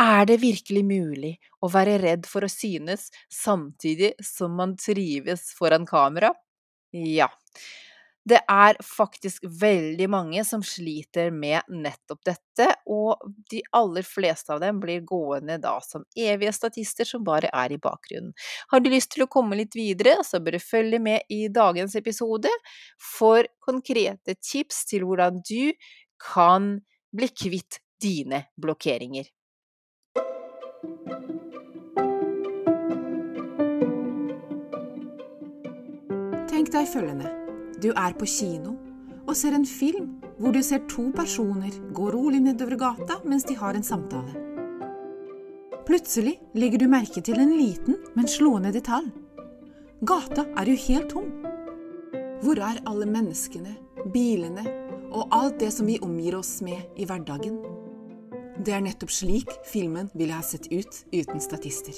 Er 0.00 0.24
det 0.26 0.38
virkelig 0.42 0.82
mulig 0.88 1.32
å 1.62 1.68
være 1.70 1.98
redd 2.02 2.26
for 2.28 2.44
å 2.46 2.50
synes 2.50 3.10
samtidig 3.32 4.14
som 4.24 4.54
man 4.56 4.76
trives 4.80 5.50
foran 5.58 5.84
kamera? 5.88 6.32
Ja. 6.92 7.28
Det 8.22 8.38
er 8.46 8.76
faktisk 8.86 9.42
veldig 9.60 10.06
mange 10.12 10.44
som 10.46 10.62
sliter 10.62 11.32
med 11.34 11.66
nettopp 11.74 12.20
dette, 12.28 12.68
og 12.86 13.18
de 13.50 13.64
aller 13.74 14.06
fleste 14.06 14.54
av 14.54 14.60
dem 14.62 14.78
blir 14.82 15.02
gående 15.08 15.56
da 15.58 15.74
som 15.82 16.04
evige 16.14 16.52
statister 16.54 17.08
som 17.08 17.24
bare 17.26 17.50
er 17.50 17.74
i 17.74 17.80
bakgrunnen. 17.82 18.30
Har 18.70 18.80
du 18.84 18.92
lyst 18.94 19.10
til 19.16 19.26
å 19.26 19.30
komme 19.32 19.58
litt 19.58 19.74
videre, 19.74 20.20
så 20.22 20.38
bør 20.38 20.54
du 20.58 20.62
følge 20.62 21.02
med 21.02 21.26
i 21.34 21.48
dagens 21.50 21.98
episode 21.98 22.52
for 23.16 23.48
konkrete 23.66 24.38
tips 24.38 24.84
til 24.92 25.08
hvordan 25.08 25.42
du 25.42 25.74
kan 26.22 26.76
bli 27.10 27.28
kvitt 27.34 27.82
dine 28.02 28.44
blokkeringer. 28.54 29.26
Tenk 36.50 36.72
deg 36.74 36.88
følgende. 36.90 37.30
Du 37.78 37.92
er 37.94 38.14
på 38.18 38.26
kino 38.26 38.74
og 39.22 39.36
ser 39.38 39.54
en 39.54 39.66
film 39.66 40.08
hvor 40.42 40.50
du 40.50 40.58
ser 40.66 40.82
to 40.90 41.04
personer 41.14 41.70
gå 41.94 42.08
rolig 42.10 42.40
nedover 42.42 42.74
gata 42.80 43.20
mens 43.22 43.46
de 43.46 43.54
har 43.54 43.78
en 43.78 43.86
samtale. 43.86 44.34
Plutselig 45.86 46.40
legger 46.58 46.82
du 46.82 46.88
merke 46.90 47.22
til 47.22 47.38
en 47.38 47.54
liten, 47.54 48.00
men 48.18 48.26
slående 48.26 48.72
detalj. 48.74 49.10
Gata 50.02 50.48
er 50.58 50.66
jo 50.66 50.78
helt 50.88 51.10
tom. 51.14 51.30
Hvor 52.42 52.58
er 52.58 52.82
alle 52.90 53.06
menneskene, 53.06 53.76
bilene 54.10 54.66
og 55.12 55.30
alt 55.30 55.60
det 55.62 55.70
som 55.74 55.86
vi 55.86 56.02
omgir 56.02 56.40
oss 56.40 56.58
med 56.66 56.98
i 56.98 57.06
hverdagen? 57.06 57.71
Det 58.52 58.74
er 58.76 58.82
nettopp 58.84 59.08
slik 59.08 59.48
filmen 59.64 60.10
ville 60.12 60.36
ha 60.36 60.42
sett 60.44 60.66
ut 60.68 60.96
uten 61.08 61.40
statister. 61.40 61.96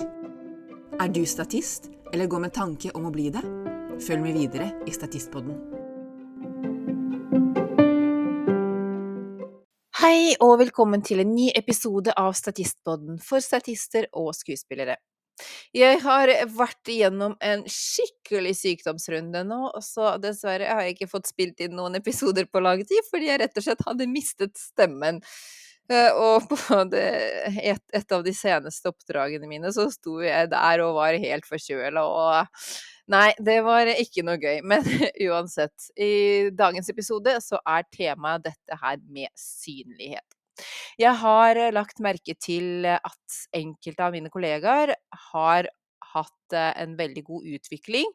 Er 1.03 1.09
du 1.11 1.25
statist, 1.27 1.89
eller 2.13 2.29
går 2.31 2.45
med 2.45 2.53
tanke 2.55 2.93
om 2.95 3.09
å 3.09 3.11
bli 3.11 3.25
det? 3.35 3.43
Følg 4.05 4.23
med 4.23 4.37
videre 4.39 4.69
i 4.87 4.95
Statistpodden. 4.95 5.57
Hei 9.99 10.37
og 10.39 10.61
velkommen 10.63 11.03
til 11.03 11.25
en 11.25 11.35
ny 11.35 11.49
episode 11.59 12.15
av 12.15 12.31
Statistpodden 12.39 13.19
for 13.19 13.43
statister 13.43 14.07
og 14.13 14.31
skuespillere. 14.39 15.01
Jeg 15.75 15.99
har 16.07 16.31
vært 16.55 16.93
igjennom 16.95 17.35
en 17.43 17.67
skikkelig 17.67 18.55
sykdomsrunde 18.61 19.43
nå, 19.49 19.61
så 19.83 20.15
dessverre 20.23 20.71
har 20.71 20.87
jeg 20.87 21.01
ikke 21.01 21.11
fått 21.17 21.35
spilt 21.35 21.67
inn 21.67 21.75
noen 21.75 21.99
episoder 21.99 22.47
på 22.47 22.63
lang 22.63 22.87
tid, 22.87 23.03
fordi 23.11 23.33
jeg 23.33 23.43
rett 23.43 23.59
og 23.59 23.67
slett 23.67 23.87
hadde 23.91 24.11
mistet 24.15 24.55
stemmen. 24.61 25.19
Eh, 25.93 26.17
og 26.17 26.47
på 26.49 26.57
et, 26.97 27.83
et, 27.93 28.13
av 28.17 28.25
de 28.25 28.33
seneste 28.33 28.89
oppdragene 28.89 29.49
mine 29.51 29.73
så 29.75 29.91
sto 29.93 30.17
jeg 30.25 30.49
der 30.53 30.83
og 30.85 30.97
var 30.97 31.19
helt 31.21 31.49
forkjøla 31.49 32.05
og 32.09 32.61
Nei, 33.13 33.35
det 33.37 33.59
var 33.61 33.85
ikke 33.93 34.23
noe 34.25 34.39
gøy. 34.41 34.63
Men 34.71 34.87
uansett, 35.27 35.91
i 36.01 36.49
dagens 36.57 36.89
episode 36.89 37.37
så 37.45 37.61
er 37.69 37.85
temaet 37.93 38.47
dette 38.47 38.79
her 38.81 38.97
med 39.13 39.29
synlighet. 39.37 40.25
Jeg 40.97 41.13
har 41.21 41.59
lagt 41.75 42.01
merke 42.01 42.37
til 42.41 42.87
at 42.87 43.39
enkelte 43.53 44.07
av 44.07 44.15
mine 44.15 44.31
kollegaer 44.33 44.95
har 45.35 45.69
hatt 46.15 46.57
eh, 46.57 46.73
en 46.83 46.97
veldig 46.99 47.25
god 47.27 47.49
utvikling 47.59 48.11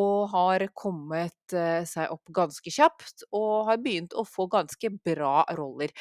og 0.00 0.30
har 0.32 0.66
kommet 0.76 1.54
eh, 1.54 1.82
seg 1.88 2.12
opp 2.14 2.32
ganske 2.34 2.72
kjapt 2.72 3.26
og 3.30 3.68
har 3.70 3.82
begynt 3.84 4.16
å 4.16 4.26
få 4.28 4.48
ganske 4.50 4.90
bra 5.04 5.42
roller. 5.58 5.92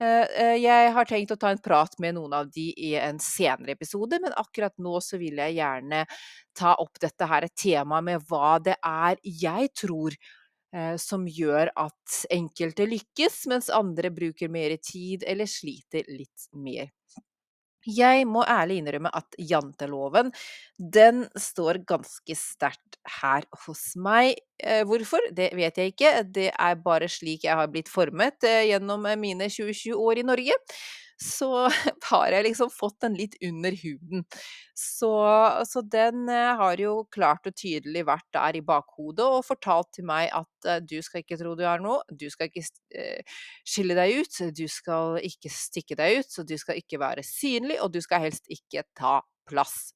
Eh, 0.00 0.26
eh, 0.42 0.56
jeg 0.62 0.90
har 0.94 1.08
tenkt 1.10 1.32
å 1.34 1.36
ta 1.42 1.50
en 1.50 1.58
prat 1.62 1.96
med 1.98 2.14
noen 2.14 2.34
av 2.38 2.50
de 2.54 2.68
i 2.70 2.92
en 3.02 3.18
senere 3.22 3.74
episode, 3.74 4.20
men 4.22 4.34
akkurat 4.38 4.74
nå 4.78 5.00
så 5.02 5.18
vil 5.18 5.40
jeg 5.42 5.56
gjerne 5.58 6.04
ta 6.58 6.76
opp 6.78 7.00
dette 7.02 7.26
her 7.26 7.48
temaet 7.58 8.06
med 8.06 8.28
hva 8.30 8.58
det 8.62 8.76
er 8.78 9.18
jeg 9.26 9.72
tror 9.82 10.14
eh, 10.14 10.94
som 11.02 11.26
gjør 11.26 11.72
at 11.74 12.20
enkelte 12.30 12.86
lykkes, 12.86 13.40
mens 13.50 13.72
andre 13.74 14.12
bruker 14.14 14.52
mer 14.54 14.76
tid 14.78 15.26
eller 15.26 15.50
sliter 15.50 16.06
litt 16.14 16.46
mer. 16.54 16.92
Jeg 17.88 18.26
må 18.28 18.42
ærlig 18.44 18.82
innrømme 18.82 19.10
at 19.16 19.36
janteloven, 19.40 20.32
den 20.78 21.24
står 21.40 21.80
ganske 21.88 22.36
sterkt 22.36 22.98
her 23.20 23.46
hos 23.64 23.82
meg. 23.96 24.36
Eh, 24.60 24.82
hvorfor? 24.84 25.22
Det 25.32 25.50
vet 25.56 25.80
jeg 25.80 25.94
ikke. 25.94 26.12
Det 26.28 26.50
er 26.52 26.80
bare 26.84 27.08
slik 27.08 27.46
jeg 27.48 27.56
har 27.56 27.70
blitt 27.72 27.88
formet 27.88 28.44
eh, 28.44 28.66
gjennom 28.72 29.08
mine 29.20 29.48
27 29.50 29.94
år 29.96 30.20
i 30.22 30.26
Norge 30.28 30.58
så 31.18 31.50
har 32.10 32.32
jeg 32.32 32.46
liksom 32.46 32.70
fått 32.72 33.00
den 33.04 33.16
litt 33.18 33.34
under 33.44 33.74
huden. 33.82 34.24
Så, 34.78 35.10
så, 35.66 35.82
den 35.82 36.28
eh, 36.30 36.54
har 36.60 36.80
jo 36.80 37.02
klart 37.14 37.48
og 37.50 37.56
tydelig 37.58 38.04
vært 38.06 38.28
der 38.34 38.60
i 38.60 38.64
bakhodet 38.64 39.26
og 39.26 39.46
fortalt 39.46 39.90
til 39.96 40.06
meg 40.08 40.30
at 40.34 40.68
uh, 40.70 40.78
du 40.78 40.98
skal 41.02 41.24
ikke 41.24 41.38
tro 41.40 41.56
du 41.58 41.64
er 41.66 41.82
noe, 41.82 42.04
du 42.10 42.28
skal 42.30 42.50
ikke 42.50 42.62
uh, 42.94 43.38
skille 43.66 43.98
deg 43.98 44.22
ut, 44.22 44.42
du 44.54 44.66
skal 44.70 45.18
ikke 45.26 45.52
stikke 45.52 45.98
deg 45.98 46.20
ut, 46.20 46.30
så 46.30 46.46
du 46.46 46.54
skal 46.60 46.78
ikke 46.78 47.02
være 47.02 47.26
synlig, 47.26 47.80
og 47.82 47.90
du 47.94 48.00
skal 48.04 48.28
helst 48.28 48.46
ikke 48.54 48.86
ta 48.98 49.18
plass. 49.48 49.88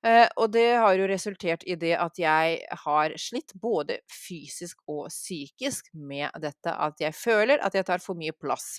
Uh, 0.00 0.24
og 0.40 0.48
det 0.54 0.78
har 0.80 0.94
jo 0.96 1.08
resultert 1.10 1.64
i 1.68 1.74
det 1.76 1.92
at 2.00 2.16
jeg 2.20 2.62
har 2.84 3.14
slitt 3.20 3.52
både 3.60 3.98
fysisk 4.08 4.78
og 4.88 5.10
psykisk 5.12 5.90
med 5.92 6.32
dette 6.40 6.72
at 6.72 7.02
jeg 7.04 7.12
føler 7.12 7.60
at 7.60 7.76
jeg 7.76 7.84
tar 7.84 8.00
for 8.00 8.16
mye 8.16 8.32
plass. 8.32 8.78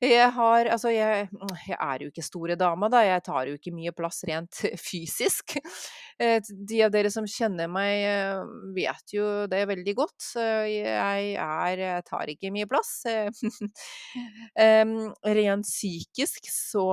Jeg 0.00 0.30
har 0.32 0.66
Altså, 0.72 0.88
jeg 0.92 1.28
jeg 1.68 1.76
er 1.80 2.02
jo 2.02 2.08
ikke 2.08 2.22
store 2.22 2.56
dama, 2.56 2.88
da, 2.88 3.00
jeg 3.04 3.22
tar 3.24 3.46
jo 3.48 3.54
ikke 3.56 3.72
mye 3.72 3.92
plass 3.92 4.24
rent 4.28 4.64
fysisk. 4.88 5.56
Eh, 6.20 6.40
de 6.40 6.82
av 6.84 6.90
dere 6.92 7.10
som 7.12 7.26
kjenner 7.28 7.68
meg, 7.68 8.04
eh, 8.04 8.40
vet 8.76 9.12
jo 9.12 9.46
det 9.46 9.66
veldig 9.68 9.94
godt. 9.96 10.32
Jeg 10.36 11.36
er 11.36 11.78
jeg 11.80 12.04
tar 12.08 12.32
ikke 12.32 12.52
mye 12.52 12.68
plass. 12.68 13.04
rent 15.40 15.68
psykisk 15.68 16.48
så 16.52 16.88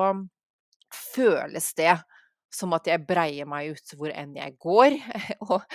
føles 1.16 1.74
det 1.76 1.96
som 2.54 2.74
at 2.78 2.88
jeg 2.90 3.06
breier 3.08 3.50
meg 3.50 3.74
ut 3.74 3.96
hvor 3.98 4.14
enn 4.14 4.36
jeg 4.38 4.58
går. 4.62 4.98
Og 5.50 5.66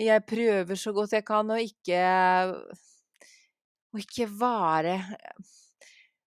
jeg 0.00 0.26
prøver 0.28 0.78
så 0.78 0.94
godt 0.96 1.16
jeg 1.16 1.26
kan 1.28 1.50
å 1.50 1.58
ikke 1.60 2.04
å 3.90 3.98
ikke 3.98 4.28
være 4.40 5.00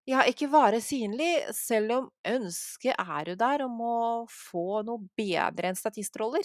ja, 0.03 0.20
ikke 0.28 0.50
være 0.52 0.82
synlig, 0.84 1.30
selv 1.56 1.94
om 1.96 2.08
ønsket 2.28 2.98
er 3.00 3.30
jo 3.32 3.36
der 3.40 3.62
om 3.64 3.78
å 3.88 4.00
få 4.28 4.82
noe 4.84 5.00
bedre 5.16 5.70
enn 5.70 5.80
statistroller. 5.80 6.44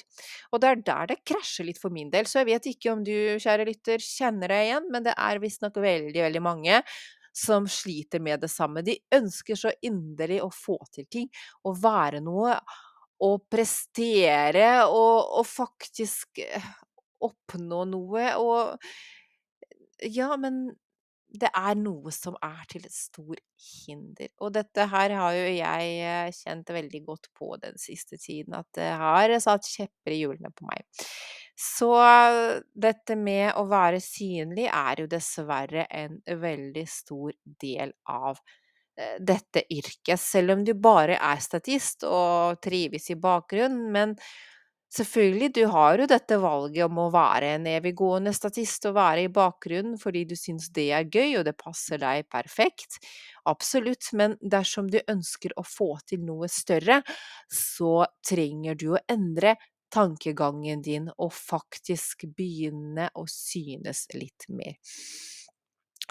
Og 0.53 0.62
det 0.62 0.69
er 0.70 0.84
der 0.87 1.10
det 1.10 1.19
krasjer 1.26 1.66
litt 1.66 1.81
for 1.82 1.91
min 1.94 2.12
del, 2.12 2.28
så 2.31 2.44
jeg 2.44 2.50
vet 2.53 2.69
ikke 2.70 2.92
om 2.94 3.03
du, 3.06 3.16
kjære 3.42 3.66
lytter, 3.66 4.04
kjenner 4.04 4.54
deg 4.54 4.69
igjen, 4.69 4.87
men 4.94 5.08
det 5.08 5.16
er 5.19 5.42
visstnok 5.42 5.81
veldig, 5.82 6.20
veldig 6.28 6.44
mange 6.44 6.82
som 7.34 7.66
sliter 7.70 8.22
med 8.22 8.44
det 8.47 8.50
samme. 8.53 8.84
De 8.87 8.94
ønsker 9.14 9.58
så 9.58 9.75
inderlig 9.87 10.38
å 10.44 10.53
få 10.54 10.78
til 10.94 11.10
ting, 11.10 11.26
å 11.66 11.75
være 11.75 12.22
noe, 12.22 12.54
å 13.24 13.30
prestere 13.50 14.68
og, 14.86 15.38
og 15.40 15.46
faktisk 15.48 16.42
eh, 16.44 16.68
oppnå 17.24 17.84
noe, 17.90 18.28
og 18.38 18.78
ja, 20.06 20.30
men 20.38 20.68
det 21.28 21.50
er 21.52 21.74
noe 21.76 22.12
som 22.14 22.38
er 22.40 22.62
til 22.70 22.86
et 22.86 22.94
stor 22.94 23.36
hinder. 23.60 24.30
Og 24.40 24.54
dette 24.54 24.86
her 24.88 25.12
har 25.18 25.34
jo 25.36 25.48
jeg 25.50 25.90
eh, 26.00 26.30
kjent 26.32 26.70
veldig 26.72 27.02
godt 27.04 27.28
på 27.36 27.50
den 27.60 27.76
siste 27.80 28.16
tiden, 28.16 28.56
at 28.56 28.68
det 28.78 28.88
har 29.00 29.34
satt 29.42 29.68
kjepper 29.68 30.14
i 30.14 30.22
hjulene 30.22 30.52
på 30.54 30.68
meg. 30.70 30.86
Så 31.58 31.90
dette 32.70 33.16
med 33.18 33.50
å 33.58 33.66
være 33.68 33.98
synlig 34.00 34.68
er 34.70 35.02
jo 35.02 35.08
dessverre 35.10 35.88
en 35.90 36.20
veldig 36.22 36.86
stor 36.88 37.34
del 37.60 37.92
av 38.06 38.38
eh, 38.38 38.67
dette 39.20 39.62
yrket, 39.70 40.20
selv 40.20 40.56
om 40.56 40.64
du 40.66 40.75
bare 40.75 41.19
er 41.20 41.42
statist 41.44 42.04
og 42.08 42.61
trives 42.64 43.11
i 43.14 43.19
bakgrunnen. 43.20 43.88
Men 43.94 44.17
Selvfølgelig, 44.88 45.50
du 45.52 45.64
har 45.69 45.99
jo 46.00 46.06
dette 46.08 46.37
valget 46.40 46.87
om 46.87 46.96
å 47.02 47.11
være 47.12 47.50
en 47.58 47.67
eviggående 47.69 48.32
statist 48.32 48.87
og 48.88 48.94
være 48.96 49.26
i 49.26 49.31
bakgrunnen 49.37 49.99
fordi 50.00 50.22
du 50.31 50.32
syns 50.38 50.70
det 50.72 50.87
er 50.96 51.11
gøy 51.12 51.34
og 51.37 51.44
det 51.44 51.52
passer 51.61 52.00
deg 52.00 52.25
perfekt. 52.32 52.96
Absolutt, 53.52 54.08
men 54.17 54.38
dersom 54.40 54.88
du 54.88 54.96
ønsker 55.12 55.52
å 55.61 55.64
få 55.69 55.90
til 56.08 56.25
noe 56.25 56.49
større, 56.49 57.02
så 57.52 58.06
trenger 58.25 58.81
du 58.81 58.87
å 58.96 59.02
endre 59.12 59.58
tankegangen 59.93 60.81
din 60.84 61.11
og 61.17 61.34
faktisk 61.37 62.25
begynne 62.37 63.11
å 63.17 63.26
synes 63.28 64.06
litt 64.17 64.49
mer. 64.49 64.81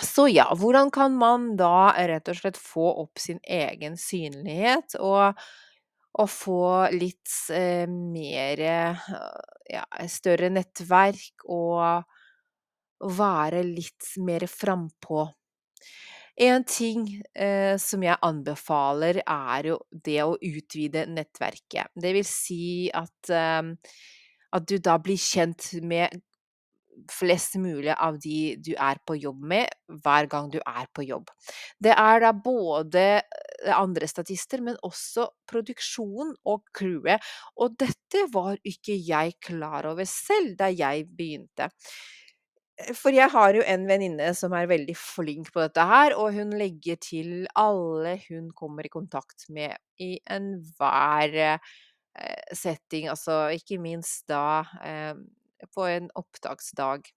Så 0.03 0.27
ja, 0.29 0.45
hvordan 0.55 0.91
kan 0.93 1.15
man 1.17 1.55
da 1.57 1.89
rett 2.09 2.29
og 2.29 2.37
slett 2.37 2.57
få 2.61 2.85
opp 3.03 3.17
sin 3.21 3.39
egen 3.43 3.97
synlighet 3.97 4.97
og 4.99 5.39
og 6.17 6.29
få 6.33 6.61
litt 6.97 7.29
eh, 7.53 7.85
mer 7.89 8.61
eh, 8.65 9.09
ja, 9.69 9.83
større 10.09 10.49
nettverk 10.49 11.45
og 11.53 12.07
være 13.17 13.61
litt 13.67 14.15
mer 14.25 14.47
frampå. 14.49 15.27
En 16.37 16.63
ting, 16.69 17.05
eh, 17.33 17.77
som 17.81 18.03
jeg 18.05 18.17
anbefaler, 18.25 19.21
er 19.25 19.69
jo 19.71 19.77
det 19.89 20.19
å 20.25 20.35
utvide 20.37 21.05
nettverket. 21.09 21.93
Det 21.97 22.13
vil 22.17 22.25
si 22.29 22.89
at, 22.93 23.29
eh, 23.33 23.73
at 24.53 24.67
du 24.69 24.77
da 24.77 24.97
blir 25.01 25.17
kjent 25.21 25.71
med 25.81 26.17
flest 27.11 27.57
mulig 27.61 27.93
av 27.93 28.17
de 28.21 28.55
du 28.63 28.73
er 28.73 28.99
på 29.07 29.17
jobb 29.19 29.43
med, 29.53 29.71
hver 30.03 30.27
gang 30.31 30.49
du 30.53 30.59
er 30.63 30.87
på 30.95 31.05
jobb. 31.07 31.31
Det 31.83 31.93
er 31.93 32.21
da 32.23 32.33
både 32.33 33.05
eh, 33.19 33.73
andre 33.75 34.09
statister, 34.09 34.63
men 34.65 34.79
også 34.85 35.27
produksjonen 35.49 36.35
og 36.49 36.63
crewet, 36.75 37.23
og 37.57 37.77
dette 37.79 38.27
var 38.33 38.57
ikke 38.67 38.97
jeg 38.97 39.37
klar 39.43 39.89
over 39.91 40.07
selv 40.09 40.57
da 40.59 40.71
jeg 40.73 41.07
begynte. 41.17 41.69
Eh, 42.77 42.93
for 42.97 43.15
jeg 43.15 43.29
har 43.33 43.57
jo 43.57 43.65
en 43.65 43.87
venninne 43.89 44.31
som 44.37 44.55
er 44.57 44.69
veldig 44.69 44.97
flink 44.99 45.51
på 45.53 45.63
dette 45.65 45.87
her, 45.91 46.17
og 46.17 46.33
hun 46.37 46.55
legger 46.59 46.99
til 47.01 47.33
alle 47.57 48.17
hun 48.27 48.51
kommer 48.57 48.87
i 48.87 48.93
kontakt 48.93 49.49
med 49.53 49.77
i 50.01 50.15
enhver 50.33 51.39
eh, 51.43 51.73
setting, 52.53 53.11
altså 53.13 53.47
ikke 53.53 53.77
minst 53.81 54.25
da 54.31 54.65
på 55.73 55.87
en 55.89 56.09
opptaksdag. 56.15 57.09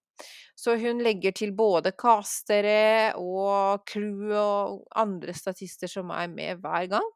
Så 0.55 0.75
hun 0.77 1.01
legger 1.01 1.33
til 1.33 1.53
både 1.57 1.93
castere 1.97 3.13
og 3.17 3.85
crew 3.89 4.35
og 4.37 4.83
andre 4.95 5.33
statister 5.33 5.89
som 5.89 6.13
er 6.13 6.29
med 6.29 6.61
hver 6.61 6.91
gang. 6.91 7.09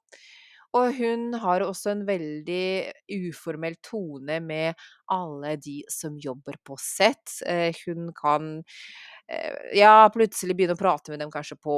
Og 0.76 0.92
hun 0.98 1.30
har 1.40 1.64
også 1.64 1.94
en 1.94 2.04
veldig 2.08 2.92
uformell 3.16 3.78
tone 3.86 4.42
med 4.44 4.82
alle 5.14 5.54
de 5.62 5.78
som 5.92 6.18
jobber 6.20 6.58
på 6.68 6.76
sett. 6.82 7.38
Eh, 7.48 7.76
hun 7.86 8.10
kan 8.18 8.58
eh, 9.30 9.78
ja, 9.78 10.10
plutselig 10.12 10.58
begynne 10.58 10.76
å 10.76 10.82
prate 10.82 11.14
med 11.14 11.24
dem 11.24 11.32
kanskje 11.32 11.56
på 11.64 11.78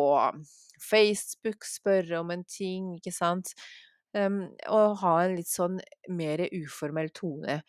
Facebook, 0.82 1.66
spørre 1.66 2.24
om 2.24 2.34
en 2.34 2.46
ting, 2.50 2.96
ikke 2.98 3.14
sant. 3.14 3.54
Um, 4.16 4.48
og 4.72 4.98
ha 5.04 5.14
en 5.26 5.36
litt 5.38 5.50
sånn 5.52 5.78
mer 6.16 6.42
uformell 6.56 7.12
tone. 7.14 7.60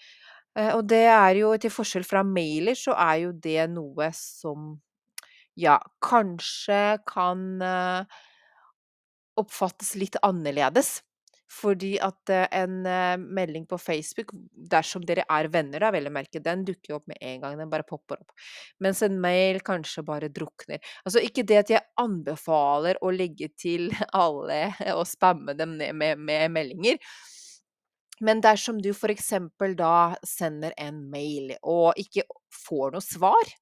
Uh, 0.59 0.73
og 0.77 0.85
det 0.91 1.05
er 1.07 1.41
jo 1.41 1.53
til 1.61 1.73
forskjell 1.73 2.07
fra 2.07 2.25
mailer, 2.27 2.79
så 2.79 2.97
er 2.99 3.25
jo 3.27 3.33
det 3.33 3.69
noe 3.71 4.11
som 4.17 4.73
ja, 5.59 5.79
kanskje 6.05 6.99
kan 7.09 7.45
uh, 7.63 8.19
oppfattes 9.39 9.95
litt 9.99 10.19
annerledes. 10.27 10.99
Fordi 11.49 11.95
at 12.05 12.31
eh, 12.33 12.45
en 12.61 12.83
eh, 12.87 13.15
melding 13.17 13.65
på 13.67 13.79
Facebook, 13.81 14.35
dersom 14.69 15.05
dere 15.09 15.25
er 15.33 15.49
venner 15.53 15.81
da, 15.81 15.89
vel 15.95 16.11
å 16.11 16.13
merke, 16.13 16.43
den 16.45 16.65
dukker 16.69 16.93
jo 16.93 16.99
opp 16.99 17.07
med 17.09 17.23
en 17.25 17.41
gang, 17.41 17.57
den 17.57 17.71
bare 17.73 17.87
popper 17.89 18.21
opp. 18.21 18.35
Mens 18.85 19.01
en 19.07 19.17
mail 19.23 19.63
kanskje 19.65 20.05
bare 20.05 20.29
drukner. 20.29 20.83
Altså 21.09 21.23
ikke 21.25 21.47
det 21.49 21.63
at 21.63 21.73
jeg 21.73 21.87
anbefaler 22.05 23.01
å 23.01 23.13
legge 23.15 23.49
til 23.57 23.89
alle 24.13 24.61
og 24.93 25.07
spamme 25.09 25.57
dem 25.57 25.79
ned 25.81 25.97
med, 25.97 26.21
med 26.21 26.53
meldinger. 26.53 27.01
Men 28.25 28.43
dersom 28.43 28.81
du 28.83 28.91
eksempel 29.15 29.77
da 29.79 30.17
sender 30.27 30.75
en 30.81 31.05
mail 31.11 31.55
og 31.63 31.99
ikke 32.01 32.27
får 32.67 32.95
noe 32.97 33.05
svar, 33.05 33.55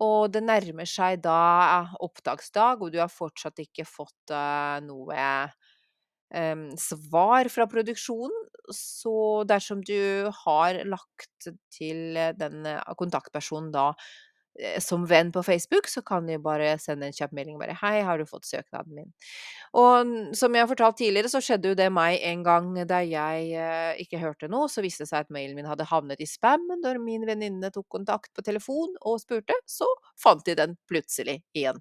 og 0.00 0.30
det 0.32 0.42
nærmer 0.44 0.88
seg 0.88 1.20
da 1.24 1.88
opptaksdag, 2.00 2.80
og 2.80 2.92
du 2.92 3.00
har 3.02 3.10
fortsatt 3.12 3.58
ikke 3.64 3.84
fått 3.88 4.32
uh, 4.32 4.78
noe 4.84 5.26
svar 6.78 7.48
fra 7.50 7.66
produksjonen. 7.66 8.48
Så 8.70 9.42
dersom 9.50 9.80
du 9.82 10.30
har 10.44 10.78
lagt 10.86 11.48
til 11.74 12.14
den 12.38 12.66
eh, 12.70 12.92
kontaktpersonen 12.94 13.72
da 13.74 13.88
eh, 13.90 13.96
som 14.82 15.06
venn 15.08 15.30
på 15.32 15.42
Facebook, 15.46 15.88
så 15.88 16.02
kan 16.02 16.26
du 16.26 16.34
bare 16.42 16.74
sende 16.82 17.06
en 17.08 17.14
kjapp 17.16 17.32
melding 17.32 17.58
bare 17.60 17.76
'Hei, 17.78 18.02
har 18.04 18.18
du 18.18 18.26
fått 18.26 18.44
søknaden 18.48 18.94
min?' 18.94 19.12
Og 19.72 20.34
som 20.36 20.54
jeg 20.54 20.64
har 20.64 20.68
fortalt 20.68 20.96
tidligere, 20.98 21.30
så 21.30 21.40
skjedde 21.40 21.70
jo 21.70 21.78
det 21.78 21.90
meg 21.94 22.18
en 22.26 22.42
gang 22.42 22.72
da 22.90 23.00
jeg 23.06 23.52
eh, 23.54 23.94
ikke 24.02 24.18
hørte 24.18 24.48
noe. 24.50 24.68
Så 24.68 24.82
viste 24.82 25.04
det 25.04 25.10
seg 25.12 25.26
at 25.26 25.30
mailen 25.30 25.54
min 25.54 25.68
hadde 25.70 25.86
havnet 25.86 26.20
i 26.20 26.26
spam. 26.26 26.66
Når 26.82 26.98
min 27.02 27.26
venninne 27.28 27.70
tok 27.70 27.86
kontakt 27.88 28.32
på 28.34 28.42
telefon 28.42 28.96
og 29.06 29.20
spurte, 29.22 29.54
så 29.70 29.86
fant 30.18 30.44
de 30.44 30.56
den 30.58 30.76
plutselig 30.90 31.40
igjen. 31.54 31.78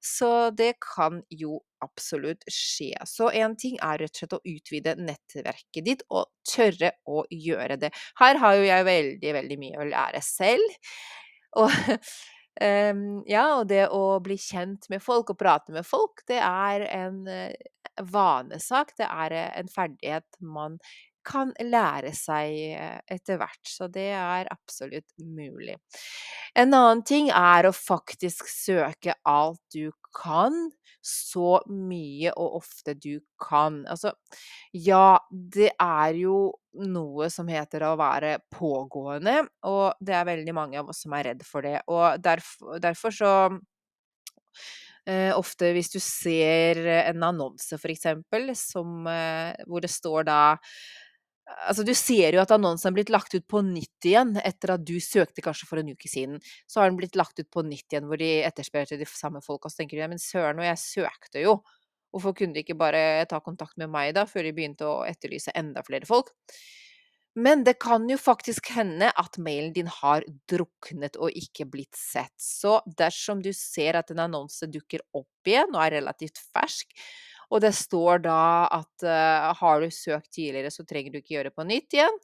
Så 0.00 0.50
det 0.56 0.76
kan 0.80 1.20
jo 1.30 1.60
absolutt 1.84 2.44
skje. 2.52 2.92
Så 3.04 3.28
en 3.36 3.56
ting 3.60 3.76
er 3.84 4.00
rett 4.00 4.14
og 4.14 4.22
slett 4.22 4.36
å 4.38 4.42
utvide 4.46 4.96
nettverket 5.00 5.84
ditt, 5.84 6.04
og 6.10 6.30
tørre 6.48 6.92
å 7.04 7.24
gjøre 7.30 7.76
det. 7.82 7.92
Her 8.20 8.40
har 8.40 8.56
jo 8.56 8.66
jeg 8.68 8.88
veldig, 8.88 9.32
veldig 9.40 9.60
mye 9.60 9.82
å 9.82 9.88
lære 9.90 10.22
selv. 10.24 10.80
Og 11.56 11.72
um, 11.72 13.02
ja, 13.36 13.46
og 13.58 13.66
det 13.72 13.86
å 13.94 14.18
bli 14.24 14.38
kjent 14.40 14.88
med 14.92 15.04
folk 15.04 15.34
og 15.34 15.40
prate 15.40 15.74
med 15.74 15.86
folk, 15.86 16.24
det 16.28 16.40
er 16.42 16.86
en 16.90 17.20
uh, 17.28 18.06
vanesak. 18.12 18.96
Det 18.98 19.08
er 19.08 19.36
uh, 19.36 19.50
en 19.60 19.70
ferdighet 19.72 20.40
man 20.44 20.80
kan 21.26 21.52
lære 21.58 22.12
seg 22.16 22.54
eh, 22.76 22.98
etter 23.10 23.40
hvert. 23.40 23.62
Så 23.66 23.88
det 23.92 24.10
er 24.14 24.50
absolutt 24.52 25.10
mulig. 25.18 25.76
En 26.56 26.70
annen 26.70 27.02
ting 27.06 27.30
er 27.34 27.66
å 27.68 27.74
faktisk 27.74 28.46
søke 28.50 29.16
alt 29.26 29.60
du 29.74 29.90
kan, 30.16 30.56
så 31.06 31.60
mye 31.70 32.32
og 32.34 32.58
ofte 32.60 32.96
du 32.98 33.20
kan. 33.42 33.82
Altså, 33.90 34.12
ja, 34.74 35.18
det 35.30 35.70
er 35.78 36.18
jo 36.18 36.38
noe 36.82 37.28
som 37.32 37.48
heter 37.50 37.86
å 37.86 37.94
være 38.00 38.36
pågående, 38.52 39.38
og 39.68 40.00
det 40.02 40.16
er 40.18 40.28
veldig 40.28 40.56
mange 40.56 40.80
av 40.80 40.90
oss 40.92 41.04
som 41.06 41.14
er 41.16 41.30
redd 41.30 41.46
for 41.46 41.66
det. 41.66 41.78
Og 41.92 42.18
derfor, 42.24 42.80
derfor 42.82 43.14
så 43.14 43.32
eh, 45.06 45.32
ofte 45.36 45.72
hvis 45.76 45.92
du 45.94 46.00
ser 46.02 46.82
en 47.06 47.28
annonse, 47.30 47.78
for 47.78 47.92
eksempel, 47.92 48.50
eh, 48.50 49.66
hvor 49.66 49.84
det 49.84 49.92
står 49.92 50.26
da 50.28 50.40
Altså, 51.46 51.84
du 51.86 51.92
ser 51.94 52.34
jo 52.34 52.42
at 52.42 52.50
annonsen 52.50 52.90
er 52.90 52.96
blitt 52.96 53.10
lagt 53.14 53.34
ut 53.36 53.44
på 53.46 53.60
nytt 53.62 54.08
igjen 54.08 54.32
etter 54.40 54.72
at 54.74 54.82
du 54.86 54.96
søkte 55.02 55.44
kanskje 55.44 55.68
for 55.68 55.78
en 55.78 55.92
uke 55.94 56.10
siden. 56.10 56.40
Så 56.66 56.80
har 56.80 56.90
den 56.90 56.98
blitt 56.98 57.18
lagt 57.18 57.38
ut 57.38 57.48
på 57.54 57.62
nytt 57.66 57.86
igjen 57.92 58.08
hvor 58.10 58.18
de 58.18 58.30
etterspør 58.48 58.88
til 58.90 58.98
de 59.02 59.06
samme 59.10 59.42
folka. 59.44 59.70
Så 59.70 59.82
tenker 59.82 59.98
du 59.98 60.02
ja, 60.02 60.10
men 60.10 60.22
søren, 60.22 60.58
og 60.58 60.66
jeg 60.66 60.82
søkte 60.82 61.44
jo. 61.44 61.60
Hvorfor 62.14 62.34
kunne 62.38 62.56
de 62.56 62.64
ikke 62.64 62.78
bare 62.78 63.26
ta 63.30 63.38
kontakt 63.44 63.78
med 63.78 63.92
meg 63.92 64.14
da, 64.16 64.24
før 64.26 64.46
de 64.46 64.54
begynte 64.56 64.88
å 64.88 65.04
etterlyse 65.06 65.54
enda 65.58 65.84
flere 65.86 66.08
folk? 66.08 66.32
Men 67.36 67.66
det 67.66 67.74
kan 67.84 68.06
jo 68.08 68.16
faktisk 68.16 68.70
hende 68.72 69.10
at 69.12 69.36
mailen 69.36 69.74
din 69.76 69.90
har 69.92 70.24
druknet 70.48 71.18
og 71.20 71.34
ikke 71.36 71.66
blitt 71.68 71.98
sett. 71.98 72.32
Så 72.40 72.78
dersom 72.96 73.42
du 73.44 73.50
ser 73.52 73.98
at 74.00 74.10
en 74.10 74.22
annonse 74.24 74.64
dukker 74.72 75.04
opp 75.12 75.50
igjen 75.50 75.74
og 75.74 75.82
er 75.84 75.98
relativt 75.98 76.40
fersk, 76.56 76.96
og 77.50 77.62
det 77.62 77.72
står 77.76 78.24
da 78.26 78.40
at 78.74 79.06
uh, 79.06 79.52
har 79.60 79.82
du 79.82 79.92
søkt 79.94 80.32
tidligere, 80.34 80.72
så 80.74 80.84
trenger 80.86 81.14
du 81.14 81.20
ikke 81.20 81.36
gjøre 81.36 81.50
det 81.50 81.58
på 81.58 81.66
nytt 81.68 81.96
igjen. 81.96 82.18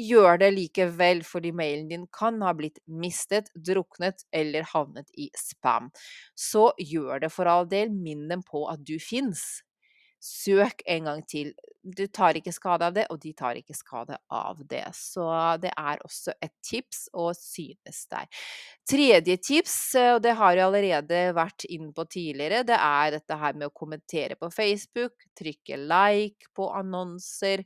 Gjør 0.00 0.38
det 0.40 0.48
likevel, 0.54 1.20
fordi 1.28 1.50
mailen 1.52 1.90
din 1.90 2.06
kan 2.16 2.40
ha 2.40 2.54
blitt 2.56 2.80
mistet, 2.88 3.50
druknet 3.52 4.24
eller 4.32 4.64
havnet 4.70 5.10
i 5.20 5.28
spam. 5.36 5.90
Så 6.32 6.70
gjør 6.80 7.26
det 7.26 7.32
for 7.34 7.50
all 7.50 7.68
del. 7.68 7.92
Minn 7.92 8.24
dem 8.30 8.40
på 8.46 8.64
at 8.72 8.80
du 8.88 8.96
fins. 9.02 9.60
Søk 10.22 10.80
en 10.88 11.10
gang 11.10 11.20
til. 11.28 11.52
Du 11.82 12.04
tar 12.06 12.36
ikke 12.38 12.52
skade 12.54 12.86
av 12.86 12.94
det, 12.94 13.04
og 13.10 13.18
de 13.22 13.32
tar 13.34 13.58
ikke 13.58 13.74
skade 13.74 14.14
av 14.30 14.60
det. 14.70 14.84
Så 14.94 15.24
det 15.62 15.72
er 15.74 16.02
også 16.06 16.34
et 16.38 16.52
tips 16.62 17.08
å 17.18 17.32
synes 17.34 18.04
der. 18.12 18.28
Tredje 18.88 19.36
tips, 19.42 19.74
og 20.14 20.20
det 20.22 20.36
har 20.38 20.54
jeg 20.54 20.66
allerede 20.68 21.22
vært 21.34 21.66
inn 21.66 21.90
på 21.96 22.06
tidligere, 22.06 22.62
det 22.68 22.78
er 22.78 23.16
dette 23.16 23.38
her 23.40 23.58
med 23.58 23.70
å 23.70 23.74
kommentere 23.74 24.38
på 24.38 24.50
Facebook, 24.54 25.26
trykke 25.38 25.80
like 25.82 26.52
på 26.54 26.70
annonser, 26.70 27.64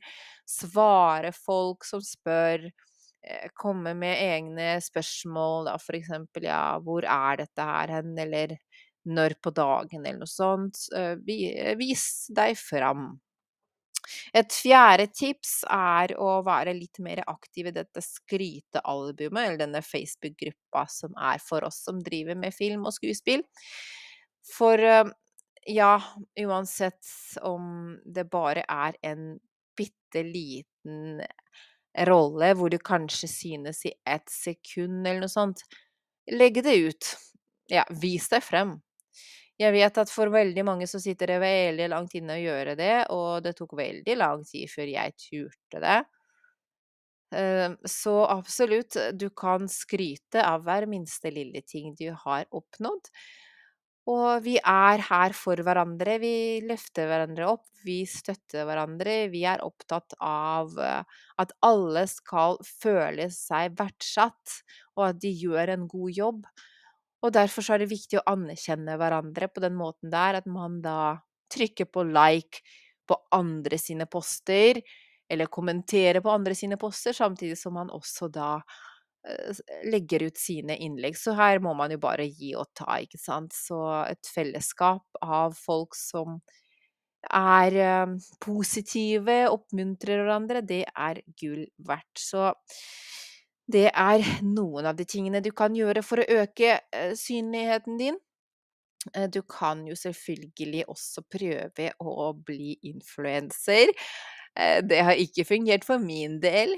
svare 0.48 1.34
folk 1.36 1.84
som 1.84 2.00
spør 2.00 2.64
eh, 2.70 3.52
komme 3.52 3.92
med 4.00 4.16
egne 4.16 4.78
spørsmål, 4.80 5.68
da 5.68 5.76
eksempel 6.00 6.48
ja, 6.48 6.78
hvor 6.80 7.04
er 7.04 7.44
dette 7.44 7.68
her 7.68 7.98
hen, 7.98 8.16
eller 8.24 8.56
når 9.06 9.36
på 9.42 9.52
dagen, 9.54 10.02
eller 10.02 10.24
noe 10.24 10.30
sånt. 10.30 10.88
Eh, 10.96 11.14
vis 11.78 12.26
deg 12.34 12.56
fram. 12.58 13.12
Et 14.36 14.52
fjerde 14.52 15.06
tips 15.14 15.64
er 15.72 16.14
å 16.20 16.40
være 16.46 16.74
litt 16.76 17.00
mer 17.02 17.22
aktiv 17.26 17.70
i 17.70 17.74
dette 17.74 18.02
skrytealbumet, 18.04 19.42
eller 19.42 19.60
denne 19.64 19.82
Facebook-gruppa 19.84 20.86
som 20.92 21.16
er 21.18 21.42
for 21.42 21.66
oss 21.66 21.82
som 21.86 22.00
driver 22.04 22.38
med 22.38 22.54
film 22.54 22.86
og 22.86 22.94
skuespill. 22.96 23.42
For 24.56 24.78
ja, 25.66 25.92
uansett 26.40 27.10
om 27.42 27.96
det 28.04 28.28
bare 28.30 28.62
er 28.70 28.98
en 29.02 29.32
bitte 29.76 30.22
liten 30.22 31.20
rolle 32.06 32.52
hvor 32.56 32.70
du 32.70 32.78
kanskje 32.78 33.28
synes 33.30 33.82
i 33.88 33.92
ett 34.06 34.28
sekund 34.30 35.02
eller 35.06 35.24
noe 35.24 35.32
sånt, 35.32 35.64
legg 36.30 36.62
det 36.64 36.76
ut. 36.86 37.12
Ja, 37.72 37.82
vis 37.90 38.28
deg 38.30 38.44
frem. 38.46 38.76
Jeg 39.62 39.72
vet 39.74 39.98
at 40.02 40.10
for 40.12 40.28
veldig 40.32 40.62
mange 40.68 40.86
så 40.90 41.00
sitter 41.00 41.32
det 41.32 41.38
veldig 41.42 41.88
langt 41.92 42.14
inne 42.18 42.36
å 42.36 42.42
gjøre 42.42 42.74
det, 42.80 42.92
og 43.16 43.42
det 43.46 43.54
tok 43.58 43.76
veldig 43.78 44.16
lang 44.20 44.44
tid 44.48 44.68
før 44.72 44.92
jeg 44.92 45.16
turte 45.26 45.82
det. 45.84 45.98
Ehm, 47.34 47.76
så 47.84 48.14
absolutt, 48.30 48.96
du 49.18 49.28
kan 49.34 49.66
skryte 49.70 50.44
av 50.46 50.62
hver 50.66 50.86
minste 50.90 51.30
lille 51.34 51.62
ting 51.66 51.94
du 51.98 52.08
har 52.24 52.46
oppnådd. 52.54 53.10
Og 54.06 54.44
vi 54.44 54.54
er 54.62 55.02
her 55.08 55.32
for 55.34 55.58
hverandre. 55.66 56.14
Vi 56.22 56.32
løfter 56.62 57.08
hverandre 57.10 57.48
opp, 57.56 57.64
vi 57.86 58.04
støtter 58.06 58.62
hverandre. 58.68 59.16
Vi 59.32 59.42
er 59.50 59.64
opptatt 59.66 60.14
av 60.22 60.76
eh, 60.78 61.02
at 61.42 61.54
alle 61.66 62.04
skal 62.10 62.60
føle 62.68 63.26
seg 63.34 63.74
verdsatt, 63.80 64.60
og 64.94 65.08
at 65.10 65.18
de 65.24 65.32
gjør 65.34 65.74
en 65.74 65.88
god 65.90 66.14
jobb. 66.22 66.46
Og 67.26 67.34
derfor 67.34 67.64
så 67.66 67.74
er 67.76 67.82
det 67.84 67.90
viktig 67.92 68.20
å 68.20 68.26
anerkjenne 68.32 68.96
hverandre 69.00 69.48
på 69.50 69.62
den 69.64 69.76
måten 69.78 70.12
der, 70.12 70.40
at 70.40 70.46
man 70.50 70.80
da 70.84 71.16
trykker 71.52 71.88
på 71.92 72.04
like 72.08 72.62
på 73.06 73.16
andre 73.34 73.78
sine 73.78 74.06
poster, 74.10 74.80
eller 75.30 75.50
kommenterer 75.50 76.22
på 76.22 76.30
andre 76.32 76.54
sine 76.58 76.78
poster, 76.78 77.14
samtidig 77.14 77.58
som 77.58 77.74
man 77.78 77.90
også 77.94 78.28
da 78.34 78.50
eh, 79.26 79.60
legger 79.90 80.26
ut 80.28 80.38
sine 80.38 80.76
innlegg. 80.82 81.18
Så 81.18 81.34
her 81.38 81.60
må 81.62 81.74
man 81.78 81.94
jo 81.94 82.00
bare 82.02 82.26
gi 82.26 82.52
og 82.58 82.70
ta, 82.78 82.98
ikke 83.02 83.20
sant. 83.22 83.54
Så 83.54 83.78
et 84.06 84.30
fellesskap 84.34 85.22
av 85.22 85.54
folk 85.58 85.94
som 85.98 86.40
er 87.34 87.78
eh, 87.82 88.14
positive, 88.42 89.38
oppmuntrer 89.54 90.22
hverandre, 90.22 90.62
det 90.66 90.84
er 90.94 91.22
gull 91.40 91.66
verdt. 91.88 92.22
Så 92.22 92.50
det 93.66 93.88
er 93.90 94.22
noen 94.46 94.86
av 94.86 94.96
de 94.98 95.06
tingene 95.08 95.42
du 95.42 95.50
kan 95.56 95.74
gjøre 95.74 96.04
for 96.06 96.22
å 96.22 96.42
øke 96.42 96.78
eh, 96.78 97.12
synligheten 97.18 97.98
din. 97.98 98.18
Eh, 99.12 99.26
du 99.32 99.40
kan 99.42 99.82
jo 99.88 99.96
selvfølgelig 99.98 100.86
også 100.92 101.24
prøve 101.30 101.90
å 101.98 102.30
bli 102.46 102.76
influenser. 102.86 103.90
Eh, 104.54 104.78
det 104.86 105.00
har 105.08 105.18
ikke 105.18 105.48
fungert 105.48 105.86
for 105.86 106.02
min 106.02 106.38
del, 106.42 106.76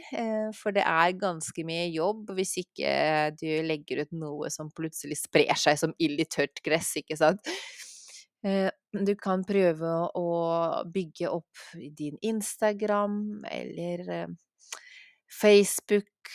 for 0.56 0.74
det 0.74 0.86
er 0.88 1.18
ganske 1.20 1.66
mye 1.68 1.90
jobb 1.92 2.32
hvis 2.38 2.56
ikke 2.64 2.94
du 3.36 3.46
legger 3.68 4.06
ut 4.06 4.16
noe 4.24 4.50
som 4.52 4.72
plutselig 4.72 5.20
sprer 5.20 5.60
seg 5.60 5.76
som 5.84 5.94
ild 6.00 6.24
i 6.24 6.28
tørt 6.28 6.64
gress, 6.64 6.94
ikke 7.02 7.20
sant. 7.20 7.52
Du 8.38 9.12
kan 9.18 9.42
prøve 9.42 9.92
å 10.16 10.28
bygge 10.94 11.30
opp 11.34 11.62
din 11.98 12.14
Instagram 12.22 13.42
eller 13.50 14.30
Facebook, 15.40 16.30